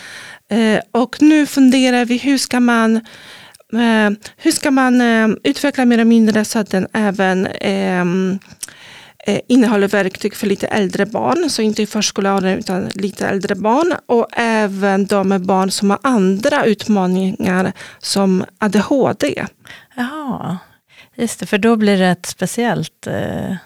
Eh, 0.51 0.81
och 0.91 1.23
nu 1.23 1.47
funderar 1.47 2.05
vi 2.05 2.17
hur 2.19 2.39
ska 2.39 2.61
man, 2.61 2.97
eh, 3.73 4.11
hur 4.37 4.51
ska 4.53 4.71
man 4.71 5.01
eh, 5.01 5.29
utveckla 5.45 5.85
mer 5.85 5.99
och 6.01 6.07
mindre 6.07 6.45
så 6.45 6.59
att 6.59 6.71
den 6.71 6.87
även 6.93 7.47
ehm, 7.61 8.39
eh, 8.43 8.49
innehåller 9.49 9.89
verktyg 9.89 10.35
för 10.35 10.47
lite 10.47 10.67
äldre 10.67 11.07
barn, 11.07 11.51
så 11.51 11.63
inte 11.63 11.83
i 11.83 11.87
förskoleåldern 11.87 12.59
utan 12.59 12.89
lite 12.95 13.27
äldre 13.29 13.55
barn 13.55 13.95
och 14.07 14.27
även 14.37 15.07
de 15.07 15.29
med 15.29 15.41
barn 15.41 15.71
som 15.71 15.91
har 15.91 15.99
andra 16.03 16.65
utmaningar 16.65 17.73
som 17.99 18.45
ADHD. 18.59 19.47
Jaha, 19.97 20.59
just 21.15 21.41
det, 21.41 21.47
för 21.47 21.59
då 21.59 21.77
blir 21.77 21.99
det 21.99 22.07
ett 22.07 22.27
speciellt 22.27 23.07
eh, 23.07 23.57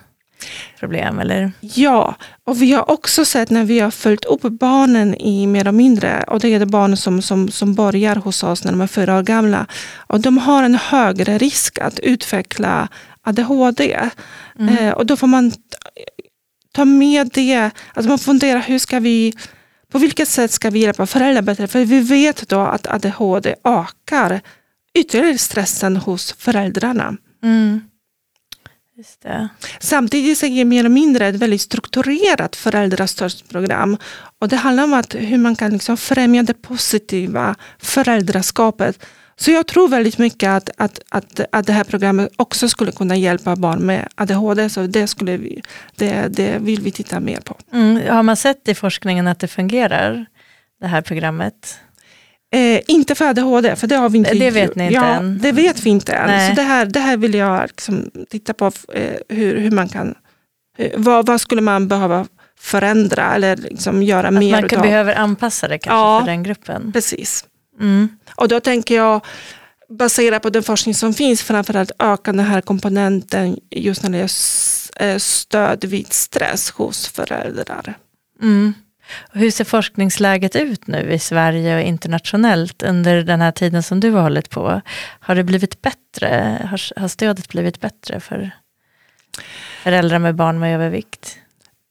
problem, 0.80 1.18
eller? 1.18 1.52
Ja, 1.60 2.14
och 2.44 2.62
vi 2.62 2.72
har 2.72 2.90
också 2.90 3.24
sett 3.24 3.50
när 3.50 3.64
vi 3.64 3.80
har 3.80 3.90
följt 3.90 4.24
upp 4.24 4.42
barnen 4.42 5.14
i 5.14 5.46
mer 5.46 5.68
och 5.68 5.74
mindre, 5.74 6.24
och 6.26 6.40
det 6.40 6.48
är 6.48 6.58
det 6.58 6.66
barn 6.66 6.96
som, 6.96 7.22
som, 7.22 7.48
som 7.48 7.74
börjar 7.74 8.16
hos 8.16 8.42
oss 8.42 8.64
när 8.64 8.72
de 8.72 8.80
är 8.80 8.86
fyra 8.86 9.18
år 9.18 9.22
gamla, 9.22 9.66
och 9.96 10.20
de 10.20 10.38
har 10.38 10.62
en 10.62 10.74
högre 10.74 11.38
risk 11.38 11.78
att 11.78 11.98
utveckla 11.98 12.88
ADHD. 13.28 14.10
Mm. 14.58 14.78
Eh, 14.78 14.92
och 14.92 15.06
då 15.06 15.16
får 15.16 15.26
man 15.26 15.52
ta 16.72 16.84
med 16.84 17.30
det, 17.34 17.70
alltså 17.94 18.08
man 18.08 18.18
funderar 18.18 18.60
hur 18.60 18.78
ska 18.78 19.00
vi 19.00 19.34
på 19.92 19.98
vilket 19.98 20.28
sätt 20.28 20.50
ska 20.50 20.70
vi 20.70 20.78
hjälpa 20.78 21.06
föräldrar 21.06 21.42
bättre? 21.42 21.68
För 21.68 21.84
vi 21.84 22.00
vet 22.00 22.48
då 22.48 22.60
att 22.60 22.86
ADHD 22.86 23.54
ökar 23.64 24.40
ytterligare 24.94 25.38
stressen 25.38 25.96
hos 25.96 26.32
föräldrarna. 26.32 27.16
Mm. 27.42 27.80
Det. 29.22 29.48
Samtidigt 29.80 30.42
är 30.42 30.64
mer 30.64 30.78
eller 30.78 30.88
mindre 30.88 31.26
ett 31.26 31.34
väldigt 31.34 31.60
strukturerat 31.60 32.56
föräldrastödsprogram. 32.56 33.96
Och 34.40 34.48
det 34.48 34.56
handlar 34.56 34.84
om 34.84 34.94
att 34.94 35.14
hur 35.14 35.38
man 35.38 35.56
kan 35.56 35.70
liksom 35.70 35.96
främja 35.96 36.42
det 36.42 36.54
positiva 36.54 37.54
föräldraskapet. 37.78 39.06
Så 39.40 39.50
jag 39.50 39.66
tror 39.66 39.88
väldigt 39.88 40.18
mycket 40.18 40.48
att, 40.48 40.70
att, 40.76 41.00
att, 41.08 41.40
att 41.52 41.66
det 41.66 41.72
här 41.72 41.84
programmet 41.84 42.32
också 42.36 42.68
skulle 42.68 42.92
kunna 42.92 43.16
hjälpa 43.16 43.56
barn 43.56 43.78
med 43.86 44.08
ADHD. 44.14 44.68
Så 44.68 44.86
det, 44.86 45.06
skulle 45.06 45.36
vi, 45.36 45.62
det, 45.96 46.28
det 46.28 46.58
vill 46.58 46.80
vi 46.82 46.90
titta 46.90 47.20
mer 47.20 47.40
på. 47.40 47.56
Mm. 47.72 48.08
Har 48.14 48.22
man 48.22 48.36
sett 48.36 48.68
i 48.68 48.74
forskningen 48.74 49.26
att 49.26 49.38
det 49.40 49.48
fungerar, 49.48 50.26
det 50.80 50.86
här 50.86 51.02
programmet? 51.02 51.78
Eh, 52.54 52.80
inte 52.88 53.14
för 53.14 53.24
ADHD, 53.24 53.76
för 53.76 53.86
det 53.86 53.96
har 53.96 54.08
vi 54.08 54.18
inte 54.18 54.34
Det 54.34 54.50
vet 54.50 54.74
ni 54.74 54.84
inte 54.84 54.94
ja, 54.94 55.04
än. 55.04 55.38
Det 55.42 55.52
vet 55.52 55.86
vi 55.86 55.90
inte 55.90 56.12
än. 56.12 56.26
Nej. 56.26 56.48
Så 56.48 56.54
det 56.56 56.62
här, 56.62 56.86
det 56.86 57.00
här 57.00 57.16
vill 57.16 57.34
jag 57.34 57.62
liksom 57.62 58.10
titta 58.30 58.54
på, 58.54 58.66
eh, 58.94 59.14
hur, 59.28 59.56
hur 59.56 59.70
man 59.70 59.88
kan, 59.88 60.14
eh, 60.78 60.90
vad, 60.96 61.26
vad 61.26 61.40
skulle 61.40 61.60
man 61.60 61.88
behöva 61.88 62.26
förändra 62.60 63.34
eller 63.34 63.56
liksom 63.56 64.02
göra 64.02 64.28
Att 64.28 64.34
mer 64.34 64.50
man 64.52 64.60
kan, 64.60 64.64
utav. 64.66 64.82
behöver 64.82 65.14
anpassa 65.14 65.68
det 65.68 65.78
kanske 65.78 65.98
Ja. 65.98 66.20
för 66.20 66.26
den 66.26 66.42
gruppen? 66.42 66.92
Precis. 66.92 67.44
Mm. 67.80 68.08
Och 68.34 68.48
då 68.48 68.60
tänker 68.60 68.94
jag, 68.96 69.24
baserat 69.88 70.42
på 70.42 70.50
den 70.50 70.62
forskning 70.62 70.94
som 70.94 71.14
finns, 71.14 71.42
framförallt 71.42 71.92
öka 71.98 72.32
den 72.32 72.46
här 72.46 72.60
komponenten 72.60 73.58
just 73.70 74.02
när 74.02 74.10
det 74.10 74.18
är 74.18 75.12
eh, 75.12 75.18
stöd 75.18 75.84
vid 75.84 76.12
stress 76.12 76.70
hos 76.70 77.08
föräldrar. 77.08 77.94
Mm. 78.42 78.74
Hur 79.32 79.50
ser 79.50 79.64
forskningsläget 79.64 80.56
ut 80.56 80.86
nu 80.86 81.12
i 81.12 81.18
Sverige 81.18 81.76
och 81.76 81.82
internationellt 81.82 82.82
under 82.82 83.22
den 83.22 83.40
här 83.40 83.52
tiden 83.52 83.82
som 83.82 84.00
du 84.00 84.10
har 84.10 84.22
hållit 84.22 84.50
på? 84.50 84.80
Har 85.20 85.34
det 85.34 85.44
blivit 85.44 85.82
bättre? 85.82 86.58
Har, 86.70 87.00
har 87.00 87.08
stödet 87.08 87.48
blivit 87.48 87.80
bättre 87.80 88.20
för 88.20 88.50
föräldrar 89.82 90.18
med 90.18 90.34
barn 90.34 90.58
med 90.58 90.74
övervikt? 90.74 91.38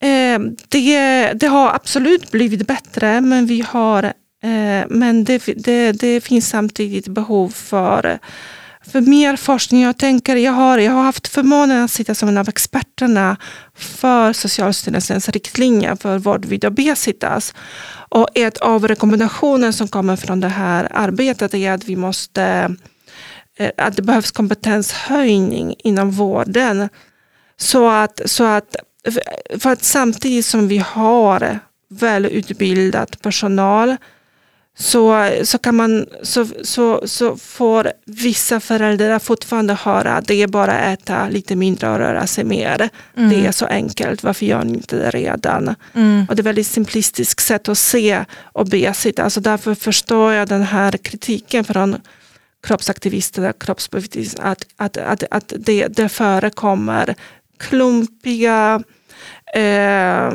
Eh, 0.02 0.40
det, 0.68 1.32
det 1.32 1.46
har 1.46 1.74
absolut 1.74 2.30
blivit 2.30 2.66
bättre, 2.66 3.20
men 3.20 3.46
vi 3.46 3.60
har 3.60 4.12
Eh, 4.42 4.86
men 4.88 5.24
det, 5.24 5.44
det, 5.56 5.92
det 5.92 6.20
finns 6.20 6.48
samtidigt 6.48 7.08
behov 7.08 7.48
för, 7.48 8.18
för 8.86 9.00
mer 9.00 9.36
forskning. 9.36 9.82
Jag, 9.82 9.98
tänker, 9.98 10.36
jag, 10.36 10.52
har, 10.52 10.78
jag 10.78 10.92
har 10.92 11.02
haft 11.02 11.28
förmånen 11.28 11.84
att 11.84 11.90
sitta 11.90 12.14
som 12.14 12.28
en 12.28 12.38
av 12.38 12.48
experterna 12.48 13.36
för 13.74 14.32
Socialstyrelsens 14.32 15.28
riktlinjer 15.28 15.96
för 15.96 16.18
vård 16.18 16.44
vid 16.44 16.64
obesitas. 16.64 17.54
Och 18.10 18.28
ett 18.34 18.58
av 18.58 18.88
rekommendationerna 18.88 19.72
som 19.72 19.88
kommer 19.88 20.16
från 20.16 20.40
det 20.40 20.48
här 20.48 20.88
arbetet 20.90 21.54
är 21.54 21.72
att 21.72 21.84
vi 21.84 21.96
måste 21.96 22.76
eh, 23.58 23.70
att 23.76 23.96
det 23.96 24.02
behövs 24.02 24.30
kompetenshöjning 24.30 25.74
inom 25.78 26.10
vården. 26.10 26.88
Så 27.56 27.88
att, 27.88 28.20
så 28.24 28.44
att, 28.44 28.76
för 29.60 29.70
att 29.70 29.84
samtidigt 29.84 30.46
som 30.46 30.68
vi 30.68 30.78
har 30.78 31.58
välutbildad 31.90 33.22
personal 33.22 33.96
så, 34.80 35.30
så, 35.44 35.58
kan 35.58 35.74
man, 35.74 36.06
så, 36.22 36.46
så, 36.62 37.02
så 37.04 37.36
får 37.36 37.92
vissa 38.04 38.60
föräldrar 38.60 39.18
fortfarande 39.18 39.74
höra 39.74 40.12
att 40.12 40.26
det 40.26 40.42
är 40.42 40.46
bara 40.46 40.72
att 40.72 41.00
äta 41.00 41.28
lite 41.28 41.56
mindre 41.56 41.90
och 41.90 41.98
röra 41.98 42.26
sig 42.26 42.44
mer. 42.44 42.88
Mm. 43.16 43.30
Det 43.30 43.46
är 43.46 43.52
så 43.52 43.66
enkelt, 43.66 44.22
varför 44.22 44.46
gör 44.46 44.64
ni 44.64 44.72
inte 44.74 44.96
det 44.96 45.10
redan? 45.10 45.74
Mm. 45.94 46.26
Och 46.28 46.36
det 46.36 46.42
är 46.42 46.44
väldigt 46.44 46.66
simplistiskt 46.66 47.44
sätt 47.44 47.68
att 47.68 47.78
se 47.78 48.24
obesitas. 48.52 49.24
Alltså 49.24 49.40
därför 49.40 49.74
förstår 49.74 50.32
jag 50.32 50.48
den 50.48 50.62
här 50.62 50.92
kritiken 50.92 51.64
från 51.64 51.96
kroppsaktivister, 52.66 53.52
kroppspositivister, 53.60 54.42
att, 54.42 54.64
att, 54.76 54.96
att, 54.96 55.24
att 55.30 55.52
det, 55.56 55.86
det 55.88 56.08
förekommer 56.08 57.14
klumpiga 57.58 58.82
eh, 59.54 60.32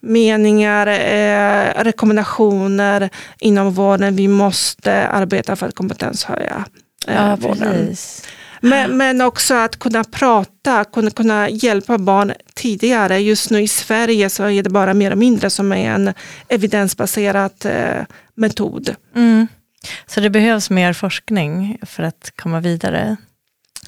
meningar, 0.00 0.86
eh, 0.86 1.82
rekommendationer 1.84 3.10
inom 3.38 3.72
vården. 3.72 4.16
Vi 4.16 4.28
måste 4.28 5.08
arbeta 5.08 5.56
för 5.56 5.68
att 5.68 5.74
kompetenshöja 5.74 6.64
eh, 7.06 7.14
Ja, 7.14 7.36
vården. 7.36 7.72
precis. 7.72 8.24
Men, 8.62 8.96
men 8.96 9.20
också 9.20 9.54
att 9.54 9.78
kunna 9.78 10.04
prata, 10.04 10.84
kunna, 10.84 11.10
kunna 11.10 11.48
hjälpa 11.50 11.98
barn 11.98 12.32
tidigare. 12.54 13.18
Just 13.18 13.50
nu 13.50 13.62
i 13.62 13.68
Sverige 13.68 14.30
så 14.30 14.44
är 14.44 14.62
det 14.62 14.70
bara 14.70 14.94
mer 14.94 15.10
och 15.10 15.18
mindre 15.18 15.50
som 15.50 15.72
är 15.72 15.90
en 15.90 16.14
evidensbaserad 16.48 17.52
eh, 17.64 18.04
metod. 18.34 18.94
Mm. 19.16 19.46
Så 20.06 20.20
det 20.20 20.30
behövs 20.30 20.70
mer 20.70 20.92
forskning 20.92 21.78
för 21.82 22.02
att 22.02 22.32
komma 22.36 22.60
vidare? 22.60 23.16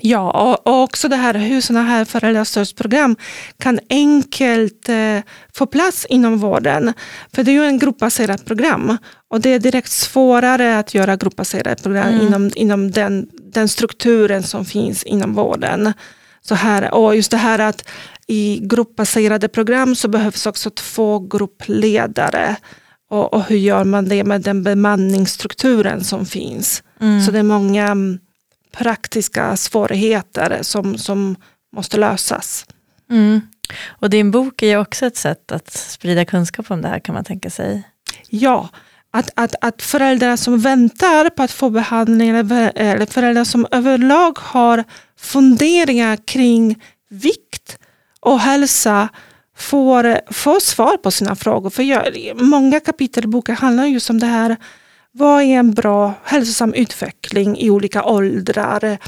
Ja, 0.04 0.30
och, 0.30 0.66
och 0.66 0.82
också 0.82 1.08
det 1.08 1.16
här 1.16 1.34
hur 1.34 1.60
sådana 1.60 1.86
här 1.86 2.04
föräldrastödsprogram 2.04 3.16
kan 3.58 3.80
enkelt 3.90 4.88
eh, 4.88 5.18
få 5.54 5.66
plats 5.66 6.06
inom 6.08 6.38
vården. 6.38 6.92
För 7.32 7.44
det 7.44 7.50
är 7.50 7.52
ju 7.52 7.64
en 7.64 7.78
gruppbaserat 7.78 8.44
program 8.44 8.98
och 9.30 9.40
det 9.40 9.50
är 9.50 9.58
direkt 9.58 9.90
svårare 9.90 10.78
att 10.78 10.94
göra 10.94 11.16
gruppbaserade 11.16 11.82
program 11.82 12.08
Mm. 12.08 12.26
inom, 12.26 12.50
inom 12.54 12.90
den, 12.90 13.28
den 13.52 13.68
strukturen 13.68 14.42
som 14.42 14.64
finns 14.64 15.02
inom 15.02 15.34
vården. 15.34 15.92
Så 16.40 16.54
här, 16.54 16.94
och 16.94 17.16
just 17.16 17.30
det 17.30 17.36
här 17.36 17.58
att 17.58 17.88
i 18.26 18.60
gruppbaserade 18.62 19.48
program 19.48 19.94
så 19.94 20.08
behövs 20.08 20.46
också 20.46 20.70
två 20.70 21.18
gruppledare. 21.18 22.56
Och, 23.10 23.34
och 23.34 23.42
hur 23.42 23.56
gör 23.56 23.84
man 23.84 24.08
det 24.08 24.24
med 24.24 24.40
den 24.40 24.62
bemanningsstrukturen 24.62 26.04
som 26.04 26.26
finns? 26.26 26.82
Mm. 27.00 27.22
Så 27.22 27.30
det 27.30 27.38
är 27.38 27.42
många 27.42 27.86
mm, 27.86 28.18
praktiska 28.72 29.56
svårigheter 29.56 30.58
som, 30.62 30.98
som 30.98 31.36
måste 31.76 31.96
lösas. 31.96 32.66
Mm. 33.10 33.40
Och 33.88 34.10
din 34.10 34.30
bok 34.30 34.62
är 34.62 34.66
ju 34.66 34.76
också 34.76 35.06
ett 35.06 35.16
sätt 35.16 35.52
att 35.52 35.70
sprida 35.70 36.24
kunskap 36.24 36.70
om 36.70 36.82
det 36.82 36.88
här 36.88 36.98
kan 36.98 37.14
man 37.14 37.24
tänka 37.24 37.50
sig. 37.50 37.82
Ja, 38.28 38.68
att, 39.10 39.30
att, 39.34 39.54
att 39.60 39.82
föräldrar 39.82 40.36
som 40.36 40.58
väntar 40.58 41.30
på 41.30 41.42
att 41.42 41.52
få 41.52 41.70
behandling 41.70 42.28
eller, 42.28 43.06
föräldrar 43.06 43.44
som 43.44 43.66
överlag 43.70 44.38
har 44.38 44.84
funderingar 45.16 46.16
kring 46.16 46.82
vikt 47.10 47.78
och 48.20 48.40
hälsa 48.40 49.08
får, 49.56 50.32
får 50.32 50.60
svar 50.60 50.96
på 50.96 51.10
sina 51.10 51.36
frågor. 51.36 51.70
För 51.70 51.82
jag, 51.82 52.32
många 52.34 52.80
kapitel 52.80 53.24
i 53.24 53.26
boken 53.26 53.56
handlar 53.56 53.84
just 53.84 54.10
om 54.10 54.18
det 54.18 54.26
här 54.26 54.56
vad 55.12 55.42
är 55.42 55.46
en 55.46 55.74
bra 55.74 56.14
hälsosam 56.24 56.74
utveckling 56.74 57.58
i 57.58 57.70
olika 57.70 58.04
åldrar? 58.04 58.98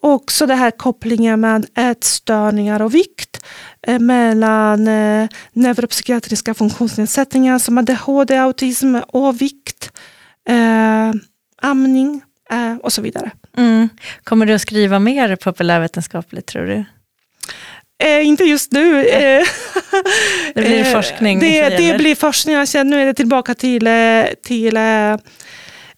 Också 0.00 0.46
den 0.46 0.58
här 0.58 0.70
kopplingen 0.70 1.40
mellan 1.40 1.64
ätstörningar 1.76 2.82
och 2.82 2.94
vikt. 2.94 3.44
Eh, 3.86 3.98
mellan 3.98 4.88
eh, 4.88 5.28
neuropsykiatriska 5.52 6.54
funktionsnedsättningar 6.54 7.58
som 7.58 7.78
ADHD, 7.78 8.36
autism 8.36 8.96
och 9.08 9.40
vikt, 9.40 9.92
eh, 10.48 11.12
amning 11.62 12.22
eh, 12.50 12.76
och 12.76 12.92
så 12.92 13.02
vidare. 13.02 13.30
Mm. 13.56 13.88
Kommer 14.24 14.46
du 14.46 14.54
att 14.54 14.60
skriva 14.60 14.98
mer 14.98 15.36
populärvetenskapligt 15.36 16.46
tror 16.46 16.66
du? 16.66 16.84
Eh, 17.98 18.26
inte 18.26 18.44
just 18.44 18.72
nu. 18.72 19.06
Eh, 19.08 19.46
det 20.54 20.60
blir 20.60 20.84
forskning. 20.84 21.40
Det, 21.40 21.68
det 21.68 21.98
blir 21.98 22.14
forskning. 22.14 22.54
Alltså, 22.54 22.82
nu 22.82 23.02
är 23.02 23.06
det 23.06 23.14
tillbaka 23.14 23.54
till, 23.54 23.88
till 24.42 24.76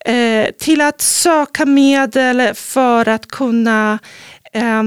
eh, 0.08 0.50
till 0.58 0.80
att 0.80 1.00
söka 1.00 1.66
medel 1.66 2.54
för 2.54 3.08
att 3.08 3.28
kunna 3.28 3.98
eh, 4.52 4.82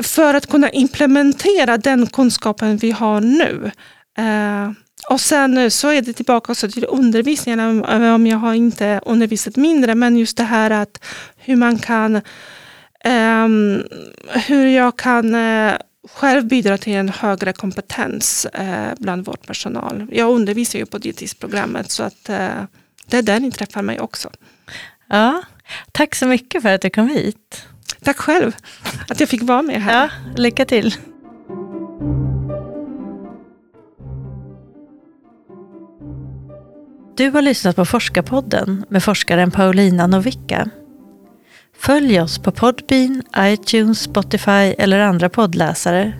för 0.00 0.34
att 0.34 0.46
kunna 0.46 0.70
implementera 0.70 1.76
den 1.76 2.06
kunskapen 2.06 2.76
vi 2.76 2.90
har 2.90 3.20
nu. 3.20 3.70
Eh, 4.18 4.70
och 5.10 5.20
sen 5.20 5.70
så 5.70 5.88
är 5.88 6.02
det 6.02 6.12
tillbaka 6.12 6.52
också 6.52 6.70
till 6.70 6.86
undervisningen, 6.88 7.84
om 7.84 8.26
jag 8.26 8.38
har 8.38 8.54
inte 8.54 9.00
undervisat 9.06 9.56
mindre, 9.56 9.94
men 9.94 10.16
just 10.16 10.36
det 10.36 10.44
här 10.44 10.70
att 10.70 11.04
hur 11.36 11.56
man 11.56 11.78
kan, 11.78 12.20
um, 13.04 13.84
hur 14.46 14.66
jag 14.66 14.98
kan 14.98 15.34
uh, 15.34 15.74
själv 16.08 16.46
bidra 16.46 16.78
till 16.78 16.92
en 16.92 17.08
högre 17.08 17.52
kompetens 17.52 18.46
uh, 18.58 18.92
bland 18.98 19.24
vår 19.24 19.36
personal. 19.46 20.06
Jag 20.12 20.30
undervisar 20.30 20.78
ju 20.78 20.86
på 20.86 20.98
dietistprogrammet 20.98 21.90
så 21.90 22.02
att 22.02 22.30
uh, 22.30 22.64
det 23.06 23.16
är 23.16 23.22
där 23.22 23.40
ni 23.40 23.50
träffar 23.50 23.82
mig 23.82 24.00
också. 24.00 24.30
Ja, 25.08 25.42
tack 25.92 26.14
så 26.14 26.26
mycket 26.26 26.62
för 26.62 26.74
att 26.74 26.80
du 26.80 26.90
kom 26.90 27.08
hit. 27.08 27.66
Tack 28.02 28.16
själv 28.16 28.56
att 29.08 29.20
jag 29.20 29.28
fick 29.28 29.42
vara 29.42 29.62
med 29.62 29.82
här. 29.82 30.02
Ja, 30.02 30.10
lycka 30.36 30.64
till. 30.64 30.94
Du 37.16 37.30
har 37.30 37.42
lyssnat 37.42 37.76
på 37.76 37.84
Forskarpodden 37.84 38.84
med 38.88 39.04
forskaren 39.04 39.50
Paulina 39.50 40.06
Novicka. 40.06 40.70
Följ 41.82 42.20
oss 42.20 42.38
på 42.38 42.52
Podbean, 42.52 43.22
iTunes, 43.38 44.02
Spotify 44.02 44.74
eller 44.78 44.98
andra 44.98 45.28
poddläsare. 45.28 46.12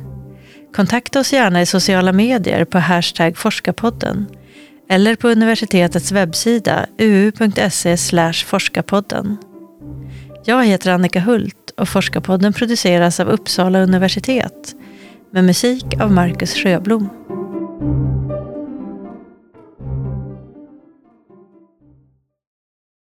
Kontakta 0.74 1.20
oss 1.20 1.32
gärna 1.32 1.62
i 1.62 1.66
sociala 1.66 2.12
medier 2.12 2.64
på 2.64 2.78
hashtag 2.78 3.36
forskarpodden 3.36 4.26
eller 4.88 5.16
på 5.16 5.28
universitetets 5.28 6.12
webbsida 6.12 6.86
uu.se 6.98 7.96
forskarpodden. 8.46 9.36
Jag 10.44 10.64
heter 10.64 10.90
Annika 10.90 11.20
Hult 11.20 11.70
och 11.76 11.88
Forskarpodden 11.88 12.52
produceras 12.52 13.20
av 13.20 13.28
Uppsala 13.28 13.80
universitet 13.80 14.74
med 15.32 15.44
musik 15.44 16.00
av 16.00 16.12
Marcus 16.12 16.54
Sjöblom. 16.54 17.08